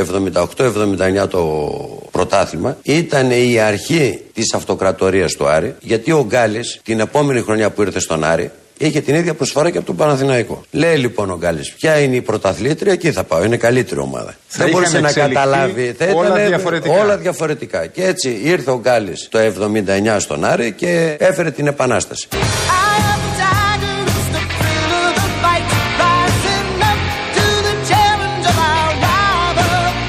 78-79 1.23 1.29
το 1.29 1.71
πρωτάθλημα 2.11 2.77
ήταν 2.83 3.31
η 3.31 3.59
αρχή 3.59 4.23
της 4.35 4.55
αυτοκρατορίας 4.55 5.33
του 5.33 5.49
Άρη. 5.49 5.75
Γιατί 5.81 6.13
ο 6.13 6.25
Γκάλης 6.29 6.81
την 6.85 7.01
επόμενη 7.01 7.41
χρονιά 7.41 7.71
που 7.71 7.83
ήρθε 7.83 7.99
στον 8.01 8.25
Άρη 8.25 8.51
Είχε 8.83 9.01
την 9.01 9.15
ίδια 9.15 9.35
προσφορά 9.35 9.71
και 9.71 9.77
από 9.79 9.87
τον 9.87 9.97
Παναθηναϊκό. 9.97 10.63
Λέει 10.71 10.97
λοιπόν 10.97 11.31
ο 11.31 11.37
Γκάλης, 11.37 11.73
ποια 11.73 11.99
είναι 11.99 12.17
η 12.17 12.21
πρωταθλήτρια, 12.21 12.93
εκεί 12.93 13.13
θα 13.13 13.25
πάω. 13.25 13.45
Είναι 13.45 13.57
καλύτερη 13.57 14.01
ομάδα. 14.01 14.35
Θα 14.47 14.65
Δεν 14.65 14.73
μπορούσε 14.73 14.91
είχαν 14.91 15.03
να 15.03 15.09
εξελιχθεί 15.09 15.35
καταλάβει. 15.35 15.95
Θα 15.99 16.05
όλα 16.15 16.27
ήτανε 16.29 16.47
διαφορετικά. 16.47 17.01
όλα 17.01 17.17
διαφορετικά. 17.17 17.87
Και 17.87 18.05
έτσι 18.05 18.41
ήρθε 18.43 18.71
ο 18.71 18.79
Γκάλης 18.79 19.29
το 19.31 19.39
79 19.39 20.17
στον 20.19 20.45
Άρη 20.45 20.73
και 20.73 21.17
έφερε 21.19 21.51
την 21.51 21.67
επανάσταση. 21.67 22.29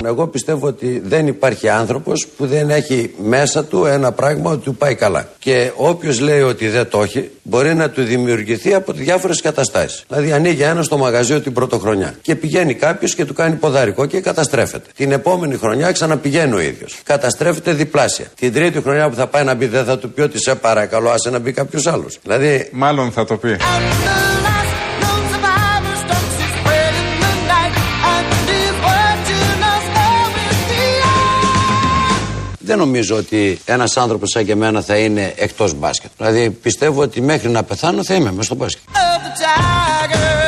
Εγώ 0.05 0.27
πιστεύω 0.27 0.67
ότι 0.67 1.01
δεν 1.05 1.27
υπάρχει 1.27 1.69
άνθρωπος 1.69 2.27
που 2.37 2.45
δεν 2.45 2.69
έχει 2.69 3.13
μέσα 3.23 3.63
του 3.65 3.85
ένα 3.85 4.11
πράγμα 4.11 4.51
ότι 4.51 4.63
του 4.63 4.75
πάει 4.75 4.95
καλά. 4.95 5.29
Και 5.39 5.71
όποιος 5.75 6.19
λέει 6.19 6.41
ότι 6.41 6.67
δεν 6.67 6.89
το 6.89 7.01
έχει, 7.01 7.31
μπορεί 7.43 7.73
να 7.73 7.89
του 7.89 8.03
δημιουργηθεί 8.03 8.73
από 8.73 8.91
διάφορες 8.91 9.41
καταστάσεις. 9.41 10.03
Δηλαδή 10.07 10.31
ανοίγει 10.31 10.61
ένα 10.61 10.83
στο 10.83 10.97
μαγαζί 10.97 11.41
την 11.41 11.53
πρωτοχρονιά 11.53 12.15
και 12.21 12.35
πηγαίνει 12.35 12.73
κάποιος 12.73 13.15
και 13.15 13.25
του 13.25 13.33
κάνει 13.33 13.55
ποδαρικό 13.55 14.05
και 14.05 14.19
καταστρέφεται. 14.19 14.89
Την 14.95 15.11
επόμενη 15.11 15.57
χρονιά 15.57 15.91
ξαναπηγαίνει 15.91 16.53
ο 16.53 16.59
ίδιος. 16.59 16.99
Καταστρέφεται 17.03 17.73
διπλάσια. 17.73 18.25
Την 18.35 18.53
τρίτη 18.53 18.81
χρονιά 18.81 19.09
που 19.09 19.15
θα 19.15 19.27
πάει 19.27 19.43
να 19.43 19.53
μπει 19.53 19.65
δεν 19.65 19.85
θα 19.85 19.97
του 19.97 20.11
πει 20.11 20.21
ότι 20.21 20.39
σε 20.39 20.55
παρακαλώ 20.55 21.09
άσε 21.09 21.29
να 21.29 21.39
μπει 21.39 21.51
κάποιος 21.51 21.87
άλλος. 21.87 22.19
Δηλαδή 22.23 22.69
Μάλλον 22.71 23.11
θα 23.11 23.25
το 23.25 23.37
πει. 23.37 23.57
Δεν 32.71 32.79
νομίζω 32.79 33.15
ότι 33.15 33.59
ένας 33.65 33.97
άνθρωπος 33.97 34.29
σαν 34.29 34.45
και 34.45 34.51
εμένα 34.51 34.81
θα 34.81 34.97
είναι 34.97 35.33
εκτός 35.35 35.73
μπάσκετ. 35.73 36.11
Δηλαδή 36.17 36.49
πιστεύω 36.49 37.01
ότι 37.01 37.21
μέχρι 37.21 37.49
να 37.49 37.63
πεθάνω 37.63 38.03
θα 38.03 38.13
είμαι 38.13 38.31
μέσα 38.31 38.43
στο 38.43 38.55
μπάσκετ. 38.55 38.81
Of 38.87 38.95
the 39.25 39.31
tiger. 40.11 40.41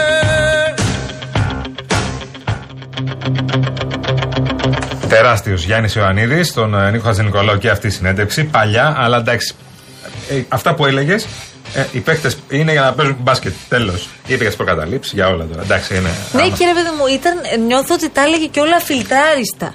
Τεράστιος 5.08 5.64
Γιάννης 5.64 5.96
Ιωαννίδης, 5.96 6.54
τον 6.54 6.76
ε, 6.76 6.92
Νίκο 6.92 7.04
Χατζηνικολάου 7.04 7.58
και 7.58 7.70
αυτή 7.70 7.88
η 7.88 7.90
συνέντευξη. 7.90 8.44
Παλιά, 8.44 8.96
αλλά 8.98 9.18
εντάξει. 9.18 9.54
Ε, 10.30 10.42
αυτά 10.48 10.76
που 10.76 10.86
έλεγες, 10.86 11.28
ε, 11.74 11.86
οι 11.92 12.00
παίχτε 12.00 12.34
είναι 12.50 12.72
για 12.72 12.82
να 12.82 12.94
παίζουν 12.94 13.18
μπάσκετ. 13.20 13.54
Τέλος. 13.70 14.10
Είπε 14.26 14.36
για 14.36 14.48
τις 14.48 14.56
προκαταλήψεις, 14.56 15.14
για 15.14 15.28
όλα 15.28 15.46
τώρα. 15.46 15.62
Εντάξει, 15.62 15.96
είναι. 15.96 16.10
Ναι, 16.34 16.42
άμα. 16.42 16.56
κύριε 16.56 16.74
παιδί 16.74 16.90
μου, 16.98 17.08
ήταν, 17.14 17.66
νιώθω 17.66 17.94
ότι 17.94 18.10
τα 18.10 18.22
έλεγε 18.22 18.46
και 18.46 18.60
όλα 18.60 18.80
φιλτράριστα. 18.80 19.74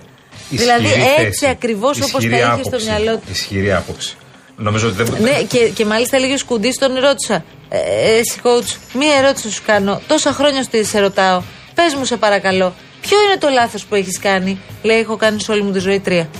Ισχυρή 0.50 0.62
δηλαδή 0.62 0.86
θέση. 0.86 1.06
έτσι 1.18 1.46
ακριβώς 1.46 1.96
όπως 1.96 2.10
τα 2.10 2.18
Ισχυρή 2.18 2.34
είχε 2.34 2.44
στο 2.44 2.52
άποψη. 2.58 2.86
μυαλό 2.86 3.16
του. 3.16 3.22
Ισχυρή 3.30 3.72
άποψη. 3.72 4.16
Νομίζω 4.56 4.88
ότι 4.88 5.02
δεν. 5.02 5.16
Ναι, 5.20 5.42
και, 5.42 5.58
και 5.58 5.84
μάλιστα 5.84 6.16
έλεγε 6.16 6.34
ο 6.34 6.38
Σκουντής, 6.38 6.78
τον 6.78 6.94
ρώτησα. 6.94 7.44
Ε, 7.68 7.78
εσύ, 8.18 8.40
coach, 8.42 8.76
μία 8.92 9.14
ερώτηση 9.16 9.50
σου 9.50 9.62
κάνω. 9.66 10.00
Τόσα 10.06 10.32
χρόνια 10.32 10.62
σου 10.62 10.84
σε 10.84 11.00
ρωτάω. 11.00 11.42
Πες 11.74 11.94
μου, 11.94 12.04
σε 12.04 12.16
παρακαλώ, 12.16 12.74
ποιο 13.00 13.16
είναι 13.22 13.36
το 13.38 13.48
λάθος 13.48 13.84
που 13.84 13.94
έχεις 13.94 14.18
κάνει; 14.18 14.60
Λέει, 14.82 14.98
έχω 14.98 15.16
κάνει 15.16 15.42
σε 15.42 15.52
όλη 15.52 15.62
μου 15.62 15.72
τη 15.72 15.78
ζωή 15.78 16.00
τρία. 16.00 16.28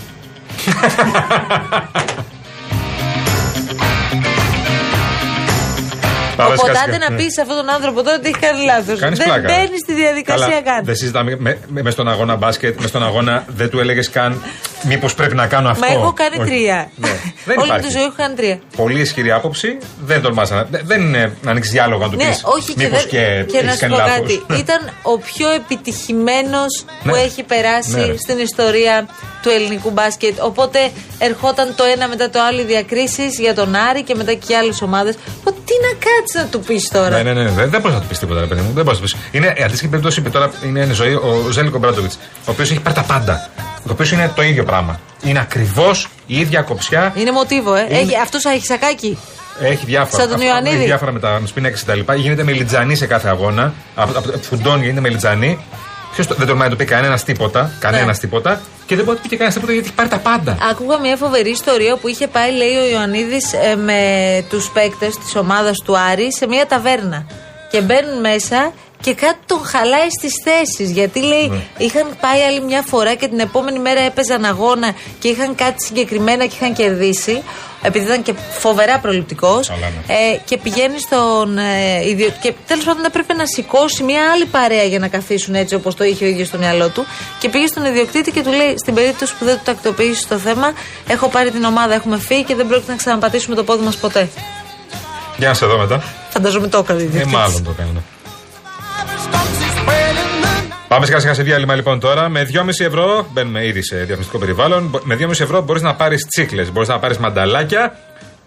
Οπότε 6.45 6.59
σκάσκα. 6.71 6.80
άντε 6.85 6.99
να 6.99 7.11
Ναι. 7.11 7.16
πεις 7.16 7.33
σε 7.33 7.40
αυτόν 7.40 7.57
τον 7.57 7.68
άνθρωπο 7.71 8.02
τώρα 8.02 8.16
ότι 8.16 8.28
έχει 8.28 8.38
κάνει 8.38 8.64
λάθος. 8.64 8.99
Κάνεις 9.00 9.18
Δεν 9.18 9.26
πλάκα. 9.26 9.49
μπαίνεις 9.49 9.80
στη 9.85 9.92
διαδικασία 9.95 10.47
Καλά, 10.47 10.61
καν. 10.62 10.85
Δεν 10.85 10.97
συζητάμε. 10.97 11.37
Με, 11.38 11.59
με, 11.68 11.83
μες 11.83 11.92
στον 11.92 12.09
αγώνα 12.09 12.37
μπάσκετ, 12.37 12.80
με 12.80 12.87
στον 12.87 13.02
αγώνα 13.04 13.45
δεν 13.47 13.71
του 13.71 13.78
έλεγες 13.80 14.11
καν 14.11 14.42
μήπως 14.83 15.14
πρέπει 15.14 15.35
να 15.35 15.47
κάνω 15.47 15.68
αυτό. 15.68 15.87
Μα 15.87 15.92
έχω 15.92 16.12
κάνει 16.12 16.37
Όχι. 16.40 16.50
τρία. 16.50 16.90
Ναι. 16.97 17.09
δεν 17.45 17.59
Όλη 17.59 17.66
υπάρχει. 17.66 17.87
τη 17.87 17.92
ζωή 17.92 18.02
έχω 18.02 18.14
κάνει 18.16 18.35
τρία. 18.35 18.59
Πολύ 18.76 19.00
ισχυρή 19.00 19.30
άποψη. 19.33 19.78
Δεν 20.00 20.23
τολμάς 20.23 20.50
να. 20.50 20.64
δεν- 20.64 20.83
Δεν 20.85 21.00
είναι 21.00 21.33
να 21.42 21.50
ανοίξεις 21.50 21.73
διάλογο 21.73 22.02
να 22.02 22.11
του 22.11 22.16
Ναι, 22.16 22.25
πεις. 22.28 22.40
όχι 22.45 22.75
και, 22.75 22.85
Μήπως 22.85 23.00
δεν- 23.00 23.09
και, 23.09 23.45
και 23.52 23.57
να 23.62 23.66
έχεις 23.66 23.73
σου 23.73 23.78
κάνει 23.80 23.92
πω 23.92 23.99
λάθος. 23.99 24.14
κάτι. 24.47 24.61
Ήταν 24.61 24.78
ο 25.02 25.18
πιο 25.18 25.49
επιτυχημένος 25.50 26.85
που 27.02 27.11
Ναι. 27.11 27.18
έχει 27.18 27.42
περάσει 27.42 27.90
Ναι, 27.90 28.04
ρε. 28.07 28.16
στην 28.16 28.38
ιστορία 28.38 29.07
του 29.42 29.49
ελληνικού 29.49 29.90
μπάσκετ. 29.90 30.40
Οπότε 30.42 30.78
ερχόταν 31.18 31.75
το 31.76 31.85
ένα 31.95 32.09
μετά 32.09 32.30
το 32.30 32.38
άλλο 32.49 32.61
οι 32.61 32.64
διακρίσεις 32.64 33.38
για 33.38 33.54
τον 33.54 33.75
Άρη 33.75 34.02
και 34.02 34.14
μετά 34.14 34.35
και 34.35 34.57
άλλες 34.57 34.83
ομάδες. 34.83 35.14
Τι 35.45 35.75
να 35.83 35.92
κάτσεις 36.07 36.40
να 36.42 36.47
του 36.47 36.61
πεις 36.61 36.88
τώρα; 36.88 37.23
Ναι, 37.23 37.33
ναι, 37.33 37.42
ναι, 37.42 37.50
δεν, 37.50 37.71
δεν 37.71 37.80
μπορείς 37.80 37.97
να 37.97 38.00
του 38.02 38.07
πεις 38.09 38.18
τίποτα, 38.18 38.40
ρε 38.40 38.47
παιδί 38.47 38.61
μου. 38.61 38.73
Δεν 38.75 38.85
μπορείς 38.85 39.00
να 39.00 39.07
του 39.07 39.12
πεις. 39.12 39.28
Είναι 39.33 39.54
η 39.59 39.62
αντίστοιχη 39.62 39.88
περίπτωση 39.90 40.21
που 40.21 40.30
τώρα 40.30 40.50
είναι 40.64 40.80
η 40.80 40.92
ζωή 40.92 41.12
ο 41.14 41.49
Ζέλικο 41.50 41.78
Μπράντοβιτ, 41.78 42.12
ο 42.12 42.50
οποίος 42.50 42.71
έχει 42.71 42.80
πάρει 42.80 42.95
τα 42.95 43.02
πάντα. 43.02 43.49
Το 43.87 43.92
οποίος 43.92 44.12
είναι 44.12 44.33
το 44.35 44.42
ίδιο 44.42 44.64
πράγμα. 44.64 45.00
Είναι 45.25 45.38
ακριβώς 45.38 46.09
η 46.26 46.38
ίδια 46.38 46.62
κοψιά. 46.62 47.12
Είναι 47.16 47.33
μοτίβο, 47.33 47.75
ε. 47.75 47.87
Είναι- 47.88 47.99
Έχει, 47.99 48.16
αυτός 48.23 48.45
έχει 48.45 48.64
σακάκι. 48.66 49.18
Έχει 49.61 49.85
διάφορα. 49.87 50.23
Σαν 50.23 50.30
τον 50.30 50.40
Αυτό- 50.40 50.49
Ιωαννίδη. 50.49 50.76
Έχει 50.76 50.85
διάφορα 50.85 51.12
με 51.12 51.18
τα 51.21 51.40
σπινέξι 51.45 51.85
και 51.85 51.90
τα 51.90 51.97
λοιπά. 51.97 52.14
Γίνεται 52.14 52.45
με 52.45 52.52
λιτζανί 52.52 52.95
σε 52.95 53.07
κάθε 53.07 53.28
αγώνα. 53.28 53.75
Από, 53.95 54.18
από, 54.18 54.33
φουντώνει, 54.40 54.80
γίνεται 54.85 55.00
με 55.00 55.09
λιτζανί. 56.17 56.27
Ποιο 56.27 56.37
δεν 56.37 56.47
τολμάει 56.47 56.69
να 56.69 56.77
το 56.77 56.85
πει 56.85 56.91
κανένας 56.91 57.25
τίποτα. 57.25 57.71
Κανένας 57.81 58.07
Ναι. 58.07 58.21
τίποτα. 58.23 58.61
Και 58.87 58.95
δεν 58.97 59.05
μπορεί 59.05 59.17
να 59.17 59.23
το 59.23 59.23
πει 59.23 59.29
και 59.29 59.37
κανένας 59.37 59.55
τίποτα 59.55 59.73
γιατί 59.73 59.87
έχει 59.88 59.97
πάρει 59.97 60.09
τα 60.09 60.19
πάντα. 60.19 60.57
Άκουγα 60.71 60.99
μια 60.99 61.17
φοβερή 61.17 61.50
ιστορία 61.50 61.97
που 61.97 62.09
είχε 62.09 62.27
πάει, 62.27 62.53
λέει 62.53 62.75
ο 62.77 62.88
Ιωαννίδης, 62.88 63.45
με 63.85 64.00
τους 64.49 64.71
παίκτες 64.71 65.19
της 65.19 65.37
ομάδας 65.37 65.77
του 65.85 65.99
Άρη 65.99 66.33
σε 66.35 66.47
μια 66.47 66.67
ταβέρνα. 66.67 67.27
Και 67.71 67.81
μπαίνουν 67.81 68.21
μέσα 68.21 68.73
και 69.00 69.15
κάτι 69.15 69.38
τον 69.47 69.65
χαλάει 69.65 70.11
στις 70.19 70.33
θέσεις. 70.45 70.91
Γιατί 70.91 71.21
λέει, 71.23 71.49
Ναι. 71.49 71.57
είχαν 71.79 72.07
πάει 72.21 72.41
άλλη 72.41 72.61
μια 72.61 72.83
φορά 72.87 73.15
και 73.15 73.29
την 73.29 73.38
επόμενη 73.38 73.79
μέρα 73.79 74.00
έπαιζαν 74.00 74.45
αγώνα 74.45 74.93
και 75.19 75.29
είχαν 75.29 75.55
κάτι 75.55 75.85
συγκεκριμένα 75.85 76.47
και 76.47 76.55
είχαν 76.61 76.73
κερδίσει. 76.75 77.43
Επειδή 77.82 78.04
ήταν 78.04 78.23
και 78.23 78.35
φοβερά 78.58 78.99
προληπτικός. 78.99 79.68
Καλά, 79.68 79.80
ναι. 79.80 80.14
Ε, 80.14 80.40
και 80.44 80.56
πηγαίνει 80.58 81.00
στον 81.00 81.58
ε, 81.58 82.08
ίδιο. 82.08 82.32
Και 82.42 82.52
τέλος 82.66 82.85
πάντων 82.85 83.04
έπρεπε 83.04 83.35
να 83.35 83.47
σηκώσει 83.47 84.02
μια 84.02 84.20
άλλη 84.32 84.44
παρέα 84.44 84.82
για 84.85 84.99
να 84.99 85.08
καθίσουν 85.08 85.54
έτσι 85.54 85.75
όπως 85.75 85.94
το 85.94 86.04
είχε 86.04 86.25
ο 86.25 86.28
ίδιος 86.28 86.47
στο 86.49 86.58
μυαλό 86.58 86.88
του. 86.88 87.04
Και 87.40 87.49
πήγε 87.49 87.66
στον 87.66 87.85
ιδιοκτήτη 87.85 88.30
και 88.30 88.42
του 88.42 88.50
λέει: 88.50 88.75
Στην 88.78 88.94
περίπτωση 88.94 89.35
που 89.38 89.44
δεν 89.44 89.56
του 89.56 89.62
τακτοποιήσεις 89.64 90.26
το 90.26 90.37
θέμα, 90.37 90.73
έχω 91.08 91.28
πάρει 91.28 91.50
την 91.50 91.64
ομάδα, 91.64 91.94
έχουμε 91.94 92.18
φύγει 92.18 92.44
και 92.44 92.54
δεν 92.54 92.66
πρόκειται 92.66 92.90
να 92.90 92.97
ξαναπατήσουμε 92.97 93.54
το 93.56 93.64
πόδι 93.64 93.85
μας 93.85 93.97
ποτέ. 93.97 94.28
Για 95.38 95.49
να 95.49 95.54
σε 95.54 95.66
δω 95.66 95.78
μετά. 95.78 96.02
Φανταζόμαι 96.30 96.66
το 96.68 96.78
έκανε 96.78 97.00
ο 97.00 97.02
Ε, 97.02 97.06
ιδιοκτήτης. 97.06 97.37
μάλλον 97.38 97.64
το 97.64 97.70
έκανε. 97.78 98.02
Πάμε 100.88 101.07
σιγά 101.07 101.18
σιγά 101.18 101.35
σε 101.35 101.42
διάλειμμα 101.42 101.75
λοιπόν 101.75 102.00
τώρα. 102.00 102.28
Με 102.28 102.47
2,5 102.52 102.85
ευρώ, 102.85 103.26
μπαίνουμε 103.33 103.66
ήδη 103.66 103.83
σε 103.85 103.97
διαφημιστικό 103.97 104.38
περιβάλλον. 104.38 104.83
μπο- 104.88 105.00
Με 105.04 105.14
2,5 105.16 105.40
ευρώ 105.40 105.61
μπορείς 105.62 105.83
να 105.83 105.95
πάρεις 105.95 106.26
τσίκλε, 106.26 106.62
μπορείς 106.64 106.88
να 106.88 106.99
πάρεις 106.99 107.18
μανταλάκια 107.18 107.99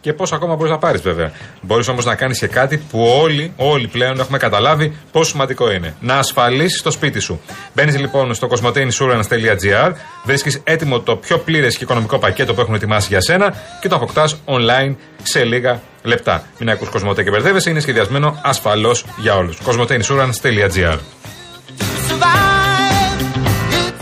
και 0.02 0.14
πόσο 0.14 0.36
ακόμα 0.36 0.56
μπορείς 0.56 0.72
να 0.72 0.78
πάρεις 0.78 1.02
βέβαια. 1.02 1.32
Μπορείς 1.62 1.88
όμως 1.88 2.06
να 2.06 2.16
κάνεις 2.16 2.40
και 2.40 2.48
κάτι 2.48 2.78
που 2.78 3.04
όλοι, 3.22 3.54
όλοι 3.56 3.88
πλέον 3.88 4.20
έχουμε 4.20 4.38
καταλάβει 4.38 4.94
πόσο 5.12 5.30
σημαντικό 5.30 5.72
είναι. 5.72 5.96
Να 6.00 6.16
ασφαλίσεις 6.18 6.82
το 6.82 6.92
σπίτι 6.92 7.20
σου. 7.20 7.42
Μπαίνεις 7.74 8.00
λοιπόν 8.00 8.34
στο 8.34 8.48
cosmoteinsurance.gr, 8.52 9.92
βρίσκεις 10.26 10.62
έτοιμο 10.64 11.00
το 11.00 11.16
πιο 11.16 11.38
πλήρες 11.38 11.78
και 11.78 11.84
οικονομικό 11.84 12.18
πακέτο 12.20 12.54
που 12.54 12.62
έχουν 12.62 12.74
ετοιμάσει 12.74 13.08
για 13.10 13.22
σένα 13.22 13.54
και 13.82 13.88
το 13.88 13.96
αποκτάς 13.96 14.36
online 14.46 14.96
σε 15.24 15.44
λίγα 15.44 15.82
λεπτά. 16.04 16.44
Μην 16.60 16.70
ακούς 16.70 16.90
Κοσμοτέ 16.90 17.24
και 17.24 17.30
μπερδεύεσαι, 17.30 17.70
είναι 17.70 17.80
σχεδιασμένο 17.80 18.40
ασφαλώς 18.44 19.06
για 19.18 19.36
όλους. 19.36 19.58
cosmoteinsurance.gr 19.66 20.98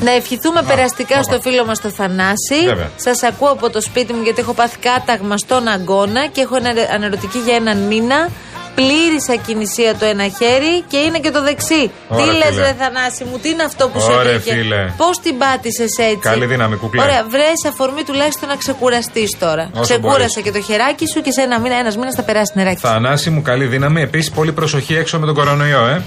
Να 0.02 0.12
ευχηθούμε 0.12 0.62
περαστικά 0.64 1.24
στο 1.24 1.40
φίλο 1.42 1.66
μας 1.66 1.82
το 1.82 1.90
Θανάση. 1.90 2.60
Βέβαια. 2.66 2.90
Σας 2.96 3.24
ακούω 3.24 3.50
από 3.52 3.70
το 3.70 3.82
σπίτι 3.82 4.14
μου 4.14 4.22
γιατί 4.24 4.42
έχω 4.42 4.54
πάθει 4.54 4.78
κάταγμα 4.78 5.38
στον 5.38 5.68
αγκώνα 5.68 6.28
και 6.28 6.42
έχω 6.42 6.56
ένα- 6.56 6.74
ανερωτική 6.94 7.38
για 7.46 7.56
έναν 7.56 7.78
μήνα. 7.78 8.30
Πλήρης 8.76 9.30
ακινησία 9.30 9.96
το 9.96 10.06
ένα 10.06 10.24
χέρι 10.24 10.82
και 10.88 10.98
είναι 10.98 11.20
και 11.20 11.32
το 11.32 11.42
δεξί. 11.44 11.92
Ωραία, 12.08 12.26
τι 12.26 12.32
λες, 12.38 12.48
φίλε. 12.48 12.62
Ρε 12.62 12.76
Θανάση 12.80 13.24
μου, 13.24 13.38
τι 13.40 13.50
είναι 13.50 13.64
αυτό 13.64 13.90
που 13.90 14.00
σου 14.00 14.08
Ωραία, 14.12 14.32
έκανε. 14.32 14.62
φίλε. 14.62 14.94
Πώς 14.98 15.20
την 15.20 15.38
πάτησες 15.38 15.98
έτσι; 15.98 16.18
Καλή 16.22 16.46
δύναμη, 16.46 16.76
κουκλέ. 16.76 17.02
Ωραία, 17.02 17.24
βρες 17.30 17.66
αφορμή 17.68 18.04
τουλάχιστον 18.04 18.50
να 18.50 18.56
ξεκουραστείς 18.56 19.38
τώρα. 19.40 19.70
Όσο 19.74 19.82
Ξεκούρασα 19.82 20.18
μπορείς. 20.20 20.42
και 20.44 20.52
το 20.52 20.62
χεράκι 20.62 21.06
σου 21.08 21.22
και 21.22 21.32
σε 21.32 21.42
ένα 21.42 21.60
μήνα, 21.60 21.76
ένας 21.76 21.96
μήνας 21.98 22.16
θα 22.16 22.24
περάσει 22.24 22.52
νεράκι. 22.56 22.80
Θανάση 22.80 23.30
μου, 23.30 23.42
καλή 23.42 23.66
δύναμη. 23.66 24.02
Επίσης, 24.02 24.32
πολύ 24.32 24.52
προσοχή 24.52 24.96
έξω 24.96 25.20
με 25.20 25.26
τον 25.26 25.36
κορονοϊό, 25.36 25.86
ε. 25.88 26.02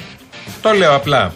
Το 0.62 0.72
λέω 0.72 0.94
απλά. 0.94 1.32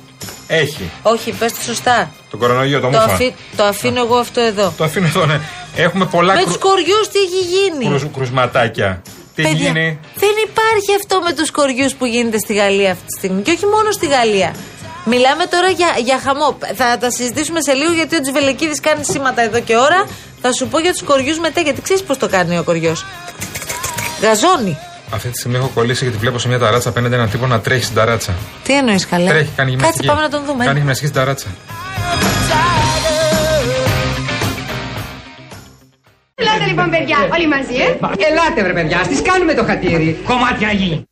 Έχει. 0.47 0.91
Όχι, 1.03 1.31
πες 1.33 1.53
το 1.53 1.61
σωστά. 1.63 2.11
Τον 2.31 2.39
κορονοϊό, 2.41 2.81
το 2.81 2.87
Το, 2.91 2.99
μούφα. 2.99 3.13
αφή- 3.13 3.35
το 3.57 3.65
αφήνω 3.65 4.01
εγώ 4.01 4.17
αυτό 4.17 4.41
εδώ. 4.41 4.73
Το 4.77 4.85
αφήνω 4.85 5.07
εδώ, 5.07 5.27
ναι. 5.27 5.41
Έχουμε 5.77 6.07
πολλά 6.07 6.35
Με 6.35 6.41
κρου... 6.41 6.49
τους 6.49 6.59
κοριούς 6.59 7.09
τι 7.13 7.19
έχει 7.19 7.41
γίνει; 7.55 7.85
κρουσ- 7.89 8.15
κρουσματάκια. 8.15 9.03
Τι 9.35 9.43
έχει 9.43 9.53
Παιδιά, 9.53 9.67
γίνει; 9.71 9.99
δεν 10.15 10.31
υπάρχει 10.49 10.95
αυτό 11.01 11.21
με 11.21 11.33
τους 11.33 11.51
κοριούς 11.51 11.95
που 11.95 12.05
γίνεται 12.07 12.39
στη 12.39 12.55
Γαλλία 12.55 12.91
αυτή 12.91 13.05
τη 13.07 13.19
στιγμή. 13.19 13.43
Και 13.43 13.51
όχι 13.51 13.67
μόνο 13.67 13.91
στη 13.91 14.07
Γαλλία. 14.07 14.55
Μιλάμε 15.05 15.45
τώρα 15.47 15.69
για, 15.69 15.89
για 16.05 16.19
χαμό. 16.25 16.59
Θα 16.75 16.99
τα 16.99 17.11
συζητήσουμε 17.11 17.61
σε 17.61 17.73
λίγο 17.73 17.93
γιατί 17.93 18.17
ο 18.17 18.21
Τζιβελεκίδη 18.21 18.81
κάνει 18.81 19.05
σήματα 19.05 19.43
εδώ 19.43 19.61
και 19.61 19.77
ώρα. 19.77 20.07
Θα 20.41 20.53
σου 20.53 20.69
πω 20.69 20.79
για 20.79 20.93
τους 20.93 21.03
κοριούς 21.03 21.39
μετά 21.39 21.61
γιατί 21.61 21.81
ξέρεις 21.81 22.03
πώς 22.03 22.19
το 22.19 22.29
κάνει 22.29 22.59
ο 22.59 22.63
κοριός. 22.63 23.05
Γαζώνει. 24.21 24.79
Αυτή 25.11 25.29
τη 25.29 25.39
στιγμή 25.39 25.57
έχω 25.57 25.71
κολλήσει 25.75 26.05
γιατί 26.05 26.19
βλέπω 26.19 26.39
σε 26.39 26.49
μια 26.49 26.59
ταράτσα 26.59 26.89
απέναντι 26.89 27.15
έναν 27.15 27.31
τύπο 27.31 27.47
να 27.47 27.61
τρέχει 27.61 27.83
στην 27.85 27.95
ταράτσα. 27.97 28.35
Τι 28.63 28.77
εννοείς 28.77 29.07
καλά. 29.07 29.29
Τρέχει, 29.29 29.51
κάνει 29.57 29.71
Κάτσε 29.71 29.77
γυμναστική. 29.77 30.07
πάμε 30.07 30.21
να 30.21 30.29
τον 30.29 30.45
δούμε. 30.45 30.65
Κάνει 30.65 30.79
γυμναστική 30.79 31.07
στην 31.09 31.21
ταράτσα. 31.21 31.47
Ελάτε 36.35 36.65
λοιπόν 36.67 36.91
παιδιά, 36.91 37.17
όλοι 37.33 37.49
μαζί, 37.49 37.75
ε. 37.75 37.87
Ελάτε 38.31 38.63
βρε 38.63 38.73
παιδιά, 38.73 39.01
στις 39.05 39.23
κάνουμε 39.23 39.55
το 39.55 39.65
χατήρι. 39.65 40.21
Κομμάτια 40.25 40.71
γη. 40.73 41.05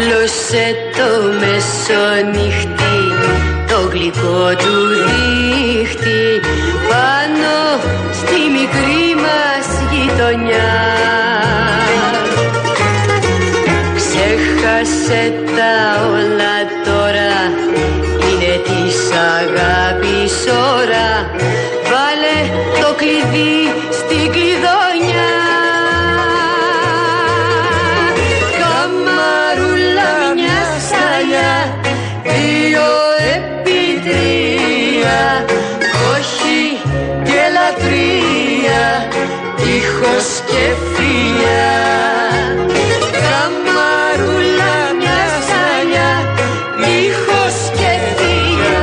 Άπλωσε 0.00 0.74
το 0.96 1.08
μεσονύχτη 1.40 2.96
το 3.68 3.88
γλυκό 3.90 4.48
του 4.58 4.76
δίχτυ. 5.04 6.40
Πάνω 6.88 7.56
στη 8.12 8.40
μικρή 8.56 9.14
μας 9.24 9.66
γειτονιά. 9.90 10.72
Ξέχασε 13.96 15.32
τα 15.56 16.06
όλα 16.08 16.56
τώρα 16.84 17.34
είναι 18.22 18.54
της 18.64 18.98
αγάπης 19.10 19.89
Τείχος 40.00 40.40
και 40.46 40.74
φιλιά 40.94 41.70
Καμαρούλα 43.12 44.74
μια 44.98 45.22
σαλιά 45.48 46.12
Τείχος 46.76 47.70
και 47.78 47.92
φιλιά 48.16 48.78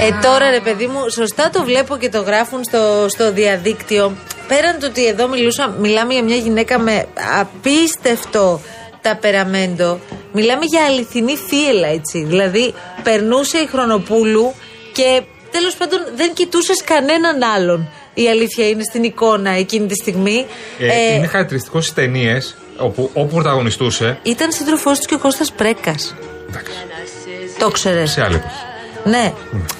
Ε, 0.00 0.18
τώρα 0.22 0.50
ρε 0.50 0.60
παιδί 0.60 0.86
μου, 0.86 1.08
σωστά 1.10 1.50
το 1.50 1.64
βλέπω 1.64 1.96
και 1.96 2.08
το 2.08 2.20
γράφουν 2.20 2.64
στο, 2.64 3.06
στο 3.08 3.32
διαδίκτυο. 3.32 4.12
Πέραν 4.48 4.78
το 4.80 4.86
ότι 4.86 5.06
εδώ 5.06 5.28
μιλούσα, 5.28 5.68
μιλάμε 5.68 6.12
για 6.12 6.22
μια 6.22 6.36
γυναίκα 6.36 6.78
με 6.78 7.06
απίστευτο 7.40 8.60
ταπεραμέντο. 9.08 10.00
Μιλάμε 10.32 10.64
για 10.64 10.84
αληθινή 10.84 11.36
θύελα, 11.36 11.88
έτσι. 11.88 12.24
Δηλαδή, 12.24 12.74
περνούσε 13.02 13.58
η 13.58 13.66
Χρονοπούλου 13.66 14.54
και 14.92 15.22
τέλος 15.50 15.74
πάντων 15.74 15.98
δεν 16.16 16.32
κοιτούσες 16.34 16.82
κανέναν 16.84 17.42
άλλον. 17.42 17.88
Η 18.14 18.28
αλήθεια 18.28 18.68
είναι 18.68 18.82
στην 18.82 19.02
εικόνα 19.04 19.50
εκείνη 19.50 19.86
τη 19.86 19.94
στιγμή. 19.94 20.46
Ε, 20.78 20.86
Ε, 20.86 21.14
είναι 21.14 21.26
χαρακτηριστικό 21.26 21.80
στις 21.80 21.94
ταινίες 21.94 22.56
όπου, 22.78 23.10
όπου 23.14 23.34
πρωταγωνιστούσε. 23.34 24.18
Ήταν 24.22 24.52
σύντροφός 24.52 24.98
του 24.98 25.06
και 25.06 25.14
ο 25.14 25.18
Κώστας 25.18 25.52
Πρέκας. 25.52 26.14
Εντάξει, 26.48 26.72
Το 27.58 27.70
ξέρεις. 27.70 28.10
σε 28.10 28.22
άλλη 28.22 28.34
εποχή. 28.34 28.54
Ναι, 29.06 29.32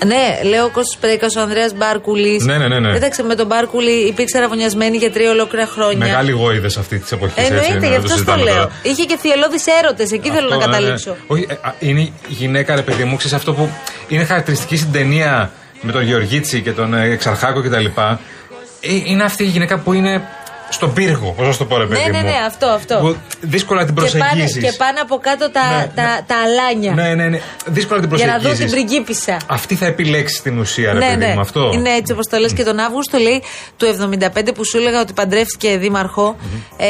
ναι, 0.06 0.48
λέω 0.48 0.64
ο 0.64 0.68
Κώστας 0.68 0.96
Πρέκας, 1.00 1.36
ο 1.36 1.40
Ανδρέας 1.40 1.74
Μπάρκουλης. 1.74 2.44
Ναι, 2.44 2.58
ναι, 2.58 2.68
ναι, 2.68 2.78
ναι. 2.80 2.92
Κοίταξε, 2.92 3.22
με 3.22 3.34
τον 3.34 3.46
Μπάρκουλη 3.46 3.90
υπήρξε 3.90 4.38
αραβωνιασμένη 4.38 4.96
για 4.96 5.12
τρία 5.12 5.30
ολόκληρα 5.30 5.66
χρόνια. 5.66 6.06
Μεγάλοι 6.06 6.30
γόηδε 6.30 6.66
αυτή 6.66 6.98
της 6.98 7.12
εποχής. 7.12 7.48
Εννοείται, 7.48 7.88
γι' 7.88 7.94
αυτό 7.94 8.24
το 8.24 8.36
λέω. 8.36 8.70
Είχε 8.82 9.04
και 9.04 9.16
θυελώδεις 9.16 9.64
έρωτες, 9.82 10.12
εκεί 10.12 10.30
θέλω 10.30 10.48
να 10.48 10.56
καταλήξω. 10.56 11.16
Όχι, 11.26 11.46
ε, 11.48 11.52
α, 11.52 11.74
είναι 11.78 12.00
η 12.00 12.12
γυναίκα, 12.28 12.74
ρε 12.74 12.82
παιδί 12.82 13.04
μου, 13.04 13.16
ξέρεις 13.16 13.36
αυτό 13.36 13.52
που 13.52 13.70
είναι 14.08 14.24
χαρακτηριστική 14.24 14.76
στην 14.76 14.92
ταινία 14.92 15.50
με 15.80 15.92
τον 15.92 16.02
Γεωργίτσι 16.02 16.60
και 16.60 16.72
τον 16.72 16.94
ε, 16.94 17.10
Εξαρχάκο 17.10 17.62
κτλ. 17.62 17.84
Ε, 17.84 18.94
είναι 19.04 19.24
αυτή 19.24 19.42
η 19.42 19.46
γυναίκα 19.46 19.78
που 19.78 19.92
είναι 19.92 20.22
στον 20.68 20.92
πύργο, 20.92 21.33
πώς 21.37 21.46
να 21.46 21.52
σου 21.52 21.59
το 21.59 21.64
πω, 21.64 21.76
ρε 21.76 21.87
παιδί 21.87 22.00
Ναι, 22.02 22.09
ναι, 22.11 22.18
μου. 22.18 22.24
ναι, 22.24 22.35
αυτό, 22.46 22.66
αυτό. 22.66 22.98
Που 23.00 23.16
δύσκολα 23.40 23.85
την 23.85 23.94
Και 23.94 24.00
πάνε, 24.00 24.11
προσεγγίζει. 24.20 24.61
και 24.61 24.72
πάνε 24.72 24.98
από 25.00 25.16
κάτω 25.18 25.50
τα, 25.50 25.61
Ναι, 25.76 25.90
τα, 25.94 26.02
ναι. 26.02 26.20
τα 26.26 26.35
αλάνια. 26.44 26.92
Ναι, 26.92 27.14
ναι, 27.14 27.29
ναι. 27.29 27.40
Δύσκολα 27.66 28.00
την 28.00 28.14
για 28.14 28.26
να 28.26 28.33
προσεγγίζεις. 28.33 28.59
δουν 28.59 28.68
την 28.68 28.87
πριγκίπισσα. 28.88 29.37
Αυτή 29.46 29.74
θα 29.74 29.87
επιλέξει 29.87 30.42
την 30.42 30.59
ουσία, 30.59 30.92
ρε 30.92 30.98
ναι, 30.98 31.07
παιδί 31.07 31.16
ναι. 31.26 31.35
μου, 31.35 31.40
αυτό. 31.40 31.70
Είναι 31.74 31.90
έτσι 31.90 32.12
όπως 32.12 32.26
το 32.31 32.37
λες 32.38 32.52
και 32.52 32.64
τον 32.64 32.79
Αύγουστο, 32.79 33.18
λέει 33.18 33.42
του 33.76 33.87
75 33.87 34.55
που 34.55 34.64
σου 34.64 34.76
έλεγα 34.76 35.00
ότι 35.00 35.12
παντρεύτηκε 35.12 35.76
δήμαρχο. 35.76 36.37
Ε, 36.76 36.87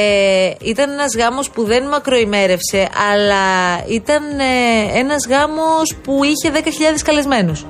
ήταν 0.60 0.90
ένας 0.90 1.16
γάμος 1.16 1.50
που 1.50 1.64
δεν 1.64 1.84
μακροημέρευσε, 1.84 2.88
αλλά 3.12 3.44
ήταν 3.88 4.22
ε, 4.38 4.98
ένας 4.98 5.26
γάμος 5.28 5.94
που 6.02 6.20
είχε 6.24 6.52
10.000 6.54 7.02
καλεσμένους. 7.04 7.64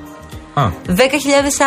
Α, 0.58 0.70
10.000 0.86 0.92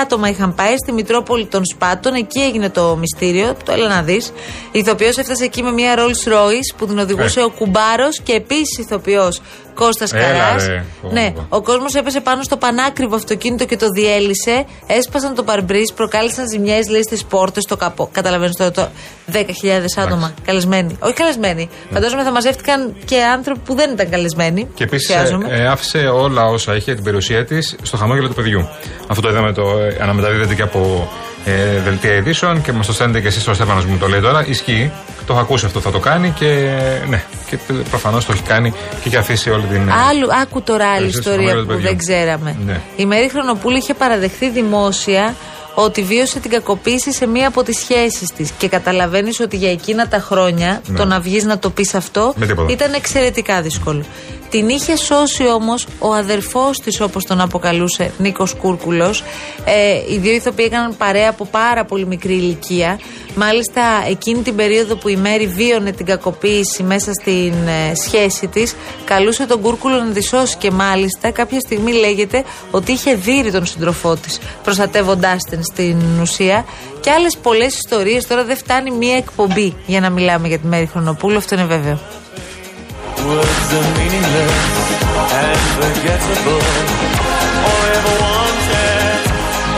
άτομα 0.02 0.30
είχαν 0.30 0.56
πάει 0.56 0.78
στη 0.78 0.92
Μητρόπολη 0.92 1.46
των 1.46 1.66
Σπάτων. 1.66 2.14
Εκεί 2.14 2.40
έγινε 2.40 2.70
το 2.70 2.96
μυστήριο. 3.00 3.56
Το 3.66 3.72
έλα 3.72 3.88
να 3.88 4.02
δεις. 4.02 4.32
Ηθοποιός 4.72 5.18
έφτασε 5.18 5.44
εκεί 5.44 5.64
με 5.64 5.72
μια 5.72 5.96
Rolls 5.98 6.32
Royce 6.32 6.76
που 6.78 6.86
την 6.88 7.00
οδηγούσε 7.00 7.40
Ε. 7.40 7.44
ο 7.44 7.50
Κουμπάρος 7.50 8.20
και 8.24 8.34
επίσης 8.34 8.78
ηθοποιός 8.78 9.42
Κώστας 9.74 10.14
Έλα, 10.14 10.24
Καράς. 10.28 10.68
ρε. 10.68 10.84
Ναι, 11.12 11.34
Ω. 11.38 11.46
ο 11.50 11.62
κόσμος 11.62 11.94
έπεσε 11.96 12.20
πάνω 12.22 12.42
στο 12.44 12.58
πανάκριβο 12.58 13.16
αυτοκίνητο 13.16 13.66
και 13.66 13.78
το 13.78 13.88
διέλυσε. 13.96 14.66
Έσπασαν 14.88 15.36
το 15.36 15.44
παρμπρίζ, 15.44 15.90
προκάλεσαν 15.96 16.46
ζημιές, 16.50 16.88
λέει 16.90 17.04
στις 17.04 17.24
πόρτες, 17.24 17.64
στο 17.64 17.78
καπό. 17.78 18.10
Καταλαβαίνεις 18.12 18.56
τώρα 18.56 18.72
το 18.72 18.88
10.000 19.32 19.98
άτομα 19.98 20.34
καλεσμένοι. 20.46 20.98
Όχι 21.00 21.14
καλεσμένοι. 21.14 21.70
Φαντάζομαι 21.94 22.24
θα 22.24 22.32
μαζεύτηκαν 22.32 22.96
και 23.06 23.24
άνθρωποι 23.24 23.60
που 23.66 23.74
δεν 23.76 23.92
ήταν 23.92 24.10
καλεσμένοι. 24.10 24.68
Και 24.74 24.84
επίσης 24.84 25.10
Υποψιάζομαι. 25.10 25.68
άφησε 25.70 25.98
όλα 25.98 26.46
όσα 26.46 26.76
είχε 26.76 26.94
την 26.94 27.04
περιουσία 27.04 27.46
της 27.46 27.76
στο 27.82 27.98
χαμόγελο 27.98 28.28
του 28.28 28.34
παιδιού. 28.34 28.68
Αυτό 29.08 29.22
το 29.22 29.30
είδαμε, 29.30 29.54
το 29.54 29.78
ε, 29.80 29.98
αναμεταδίδεται 30.02 30.56
και 30.56 30.62
από 30.62 31.10
ε, 31.46 31.80
δελτία 31.84 32.14
ειδήσεων 32.16 32.62
και 32.62 32.72
μας 32.72 32.86
το 32.86 32.94
στέλνετε 32.94 33.22
και 33.22 33.28
εσείς 33.28 33.48
ο 33.48 33.54
Στέφανος 33.54 33.86
μου 33.86 33.98
το 33.98 34.08
λέει 34.08 34.20
τώρα. 34.22 34.46
Ισχύει. 34.48 34.92
Το 35.26 35.34
έχω 35.36 35.42
ακούσει 35.44 35.66
αυτό, 35.66 35.80
θα 35.80 35.92
το 35.92 36.00
κάνει 36.00 36.30
και 36.30 36.70
ναι. 37.08 37.24
Και 37.50 37.58
προφανώς 37.90 38.26
το 38.26 38.32
έχει 38.32 38.42
κάνει 38.44 38.72
και 38.72 38.78
έχει 39.08 39.16
αφήσει 39.18 39.50
όλη 39.50 39.64
την. 39.64 39.88
ε, 39.88 39.92
Άλλου, 40.10 40.28
άκου 40.42 40.62
τώρα 40.62 40.86
άλλη 40.88 40.96
Περιουσία 40.98 41.22
στο 41.22 41.30
ιστορία 41.32 41.48
χαμόγελο 41.50 41.62
του 41.62 41.68
που 41.68 41.74
παιδιού. 41.74 41.88
δεν 41.88 41.98
ξέραμε. 41.98 42.56
Ναι. 42.66 42.82
Η 42.96 43.06
Μέρη 43.06 43.30
Χρονοπούλου 43.30 43.78
είχε 43.78 43.94
παραδεχθεί 43.94 44.50
δημόσια 44.50 45.36
ότι 45.74 46.02
βίωσε 46.04 46.40
την 46.40 46.52
κακοποίηση 46.52 47.12
σε 47.14 47.28
μία 47.28 47.48
από 47.48 47.64
τις 47.64 47.78
σχέσεις 47.78 48.32
της. 48.32 48.52
Και 48.58 48.68
καταλαβαίνεις 48.68 49.40
ότι 49.40 49.58
για 49.58 49.72
εκείνα 49.72 50.08
τα 50.08 50.20
χρόνια 50.20 50.82
Ναι. 50.86 50.98
το 50.98 51.06
να 51.06 51.20
βγεις 51.20 51.44
να 51.44 51.60
το 51.60 51.70
πεις 51.70 51.94
αυτό 51.96 52.34
Με 52.38 52.46
τίποτα. 52.46 52.72
ήταν 52.72 52.94
εξαιρετικά 52.94 53.62
δύσκολο. 53.62 54.04
Την 54.50 54.70
είχε 54.70 54.96
σώσει 54.96 55.48
όμως 55.48 55.88
ο 56.00 56.14
αδερφός 56.14 56.80
της, 56.80 57.02
όπως 57.02 57.26
τον 57.26 57.42
αποκαλούσε, 57.42 58.12
Νίκος 58.18 58.54
Κούρκουλος. 58.54 59.24
Ε, 59.66 60.14
οι 60.14 60.18
δύο 60.18 60.34
ηθοποιοί 60.34 60.66
έκαναν 60.70 60.98
παρέα 60.98 61.30
από 61.30 61.46
πάρα 61.46 61.86
πολύ 61.86 62.06
μικρή 62.06 62.34
ηλικία. 62.34 63.00
Μάλιστα, 63.36 63.82
εκείνη 64.10 64.42
την 64.42 64.56
περίοδο 64.56 64.96
που 64.96 65.08
η 65.08 65.16
Μέρη 65.16 65.48
βίωνε 65.48 65.92
την 65.92 66.06
κακοποίηση 66.06 66.84
μέσα 66.84 67.12
στην 67.14 67.54
ε, 67.68 67.96
σχέση 67.96 68.48
της, 68.48 68.76
καλούσε 69.06 69.46
τον 69.46 69.62
Κούρκουλο 69.62 69.96
να 69.96 70.12
τη 70.12 70.24
σώσει. 70.24 70.58
Και 70.58 70.72
μάλιστα, 70.72 71.32
κάποια 71.32 71.60
στιγμή 71.60 71.92
λέγεται 71.92 72.44
ότι 72.72 72.92
είχε 72.92 73.16
δείρει 73.16 73.52
τον 73.52 73.66
σύντροφό 73.66 74.16
της, 74.16 74.40
προστατεύοντάς 74.64 75.44
την 75.50 75.64
στην 75.64 75.98
ουσία. 76.22 76.66
Και 77.00 77.12
άλλες 77.12 77.38
πολλές 77.38 77.76
ιστορίες. 77.76 78.28
Τώρα 78.28 78.44
δεν 78.44 78.58
φτάνει 78.58 78.92
μία 78.92 79.16
εκπομπή 79.16 79.76
για 79.86 80.00
να 80.00 80.10
μιλάμε 80.10 80.48
για 80.48 80.60
τη 80.60 80.68
Μέρη 80.68 80.86
Χρονοπούλου, 80.86 81.38
αυτό 81.38 81.56
είναι 81.56 81.66
βέβαιο. 81.66 82.19
Words 83.28 83.70
are 83.78 83.88
meaningless 83.98 84.58
and 85.42 85.60
forgettable. 85.78 86.62
All 87.68 87.82
I 87.88 87.92
ever 88.00 88.14
wanted, 88.26 89.22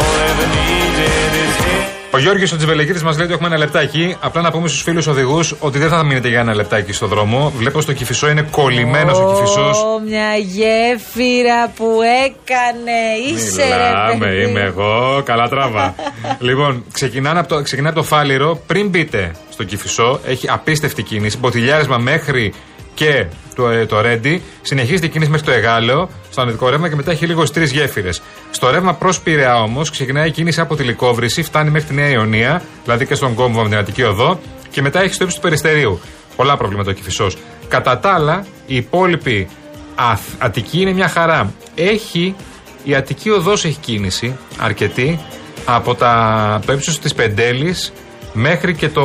all 0.01 0.15
I 0.23 0.25
ever 0.33 0.47
needed 0.57 1.31
is 1.45 1.55
here. 1.65 1.85
Ο 2.13 2.17
Γιώργο 2.17 2.43
ο 2.53 2.57
Τζιβελεκίδη 2.57 3.03
μας 3.03 3.15
λέει 3.15 3.25
ότι 3.25 3.33
έχουμε 3.33 3.47
ένα 3.49 3.57
λεπτάκι. 3.57 4.15
Απλά 4.19 4.41
να 4.41 4.51
πούμε 4.51 4.67
στους 4.67 4.81
φίλους 4.81 5.07
οδηγούς 5.07 5.55
ότι 5.59 5.79
δεν 5.79 5.89
θα 5.89 6.03
μείνετε 6.03 6.27
για 6.27 6.39
ένα 6.39 6.55
λεπτάκι 6.55 6.93
στο 6.93 7.07
δρόμο. 7.07 7.51
Βλέπω 7.57 7.81
στο 7.81 7.93
κυφισό 7.93 8.29
είναι 8.29 8.41
κολλημένος 8.51 9.17
ο 9.19 9.33
κυφισός. 9.35 9.77
Ω, 9.77 9.99
μια 10.07 10.35
γέφυρα 10.35 11.67
που 11.75 11.99
έκανε. 12.25 12.99
Είσαι 13.33 13.63
ρε 13.63 13.87
Μιλάμε, 13.87 14.25
παιδί. 14.25 14.49
είμαι 14.49 14.59
εγώ. 14.61 15.21
Καλά 15.25 15.49
τράβα. 15.49 15.95
λοιπόν, 16.47 16.83
ξεκινάνε 16.91 17.39
από 17.39 17.47
το, 17.47 17.61
ξεκινάει 17.61 17.91
από 17.91 17.99
το 17.99 18.05
φάληρο. 18.07 18.61
Πριν 18.67 18.89
μπείτε 18.89 19.31
στο 19.49 19.63
κυφισό, 19.63 20.19
έχει 20.27 20.49
απίστευτη 20.49 21.03
κίνηση. 21.03 21.37
Μποτιλιάρισμα 21.37 21.97
μέχρι 21.97 22.53
και 22.93 23.25
το, 23.55 23.69
ε, 23.69 23.85
το 23.85 24.01
Ρέντι. 24.01 24.41
Συνεχίζεται 24.61 25.05
η 25.05 25.09
κίνηση 25.09 25.31
μέχρι 25.31 25.45
το 25.45 25.51
Εγάλεο, 25.51 26.09
στο 26.31 26.41
ανετικό 26.41 26.69
ρεύμα 26.69 26.89
και 26.89 26.95
μετά 26.95 27.11
έχει 27.11 27.25
λίγος 27.25 27.47
στι 27.47 27.59
τρεις 27.59 27.71
γέφυρες. 27.71 28.21
Στο 28.51 28.69
ρεύμα 28.69 28.93
προς 28.93 29.19
Πειραιά 29.19 29.61
όμως 29.61 29.89
ξεκινάει 29.89 30.27
η 30.27 30.31
κίνηση 30.31 30.59
από 30.61 30.75
τη 30.75 30.83
Λικόβρηση, 30.83 31.43
φτάνει 31.43 31.69
μέχρι 31.69 31.87
τη 31.87 31.93
Νέα 31.93 32.09
Ιωνία, 32.09 32.61
δηλαδή 32.83 33.05
και 33.05 33.15
στον 33.15 33.33
κόμβο 33.33 33.61
με 33.61 33.69
την 33.69 33.77
Αττική 33.77 34.03
Οδό 34.03 34.39
και 34.69 34.81
μετά 34.81 35.01
έχει 35.01 35.13
στο 35.13 35.23
ύψος 35.23 35.39
του 35.39 35.45
Περιστερίου. 35.45 35.99
Πολλά 36.35 36.57
προβλήματα 36.57 36.89
ο 36.89 36.93
Κυφισός. 36.93 37.37
Κατά 37.67 37.99
τα 37.99 38.13
άλλα, 38.13 38.45
η 38.65 38.75
υπόλοιπη 38.75 39.47
Αθ- 39.95 40.19
Αττική 40.37 40.81
είναι 40.81 40.93
μια 40.93 41.07
χαρά. 41.07 41.53
Έχει 41.75 42.35
η 42.83 42.95
Αττική 42.95 43.29
Οδός 43.29 43.65
έχει 43.65 43.77
κίνηση 43.79 44.37
αρκετή 44.57 45.19
από 45.65 45.95
τα, 45.95 46.59
το 46.65 46.73
ύψος 46.73 46.99
της 46.99 47.13
Πεντέλης 47.13 47.93
μέχρι 48.33 48.75
και 48.75 48.89
το 48.89 49.01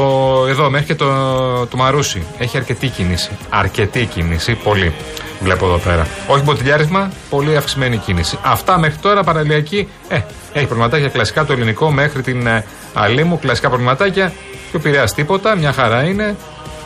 εδώ, 0.49 0.71
μέχρι 0.71 0.87
και 0.87 0.95
το, 0.95 1.67
το 1.67 1.77
Μαρούσι. 1.77 2.23
Έχει 2.39 2.57
αρκετή 2.57 2.89
κίνηση. 2.89 3.31
Αρκετή 3.51 4.05
κίνηση, 4.05 4.55
πολύ. 4.55 4.95
Βλέπω 5.41 5.67
εδώ 5.67 5.79
πέρα. 5.79 6.07
Όχι 6.27 6.43
μποτιλιάρισμα, 6.43 7.11
πολύ 7.31 7.57
αυξημένη 7.57 7.97
κίνηση. 7.97 8.39
Αυτά 8.43 8.79
μέχρι 8.79 8.97
τώρα 8.99 9.23
παραλιακή. 9.23 9.89
Ε, 10.09 10.21
έχει 10.53 10.67
προβληματάκια 10.67 11.09
κλασικά 11.09 11.45
το 11.45 11.53
ελληνικό 11.53 11.91
μέχρι 11.91 12.23
την 12.23 12.47
ε, 12.47 12.65
Αλήμου, 12.95 13.39
κλασικά 13.39 13.69
προβληματάκια. 13.69 14.33
Και 14.71 14.77
ο 14.77 14.81
Πειραιάς 14.81 15.15
τίποτα, 15.15 15.57
μια 15.57 15.73
χαρά 15.73 16.05
είναι. 16.05 16.37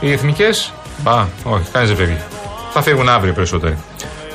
Οι 0.00 0.12
εθνικές, 0.12 0.72
μπα, 0.98 1.26
όχι, 1.44 1.70
κανείς 1.72 1.88
δεν 1.88 1.96
φεύγει. 1.96 2.18
Θα 2.72 2.82
φύγουν 2.82 3.08
αύριο 3.08 3.32
οι 3.32 3.34
περισσότεροι. 3.34 3.76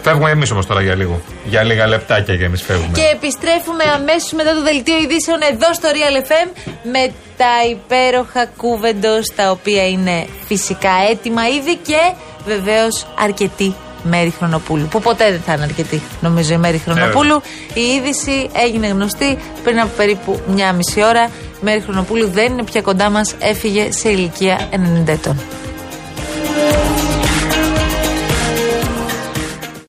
Φεύγουμε 0.07 0.29
εμείς 0.29 0.51
όμως 0.51 0.65
τώρα 0.65 0.81
για 0.81 0.95
λίγο. 0.95 1.21
Για 1.45 1.63
λίγα 1.63 1.87
λεπτάκια 1.87 2.35
και 2.37 2.43
εμείς 2.43 2.61
φεύγουμε. 2.61 2.97
Και 2.97 3.09
επιστρέφουμε 3.13 3.83
αμέσως 3.95 4.31
μετά 4.31 4.53
το 4.53 4.63
δελτίο 4.63 4.97
ειδήσεων 4.97 5.39
εδώ 5.51 5.73
στο 5.73 5.89
Real 5.95 6.17
FM 6.27 6.49
με 6.83 7.11
τα 7.37 7.53
υπέροχα 7.69 8.45
κούβεντο 8.57 9.15
τα 9.35 9.51
οποία 9.51 9.87
είναι 9.87 10.27
φυσικά 10.47 10.89
έτοιμα 11.09 11.47
ήδη 11.47 11.75
και 11.75 12.01
βεβαίως 12.45 13.05
αρκετή 13.19 13.75
Μέρη 14.03 14.33
Χρονοπούλου. 14.37 14.87
Που 14.87 14.99
ποτέ 14.99 15.31
δεν 15.31 15.41
θα 15.45 15.53
είναι 15.53 15.63
αρκετή, 15.63 16.01
νομίζω, 16.21 16.53
η 16.53 16.57
Μέρη 16.57 16.77
Χρονοπούλου. 16.77 17.41
η 17.73 17.81
είδηση 17.81 18.49
έγινε 18.65 18.87
γνωστή 18.87 19.37
πριν 19.63 19.79
από 19.79 19.89
περίπου 19.97 20.41
μια 20.47 20.73
μισή 20.73 21.03
ώρα. 21.03 21.23
Η 21.25 21.61
Μέρη 21.61 21.81
Χρονοπούλου 21.81 22.27
δεν 22.29 22.51
είναι 22.51 22.63
πια 22.63 22.81
κοντά 22.81 23.09
μας, 23.09 23.35
έφυγε 23.39 23.91
σε 23.91 24.09
ηλικία 24.09 24.69
90 24.71 25.07
ετών. 25.07 25.37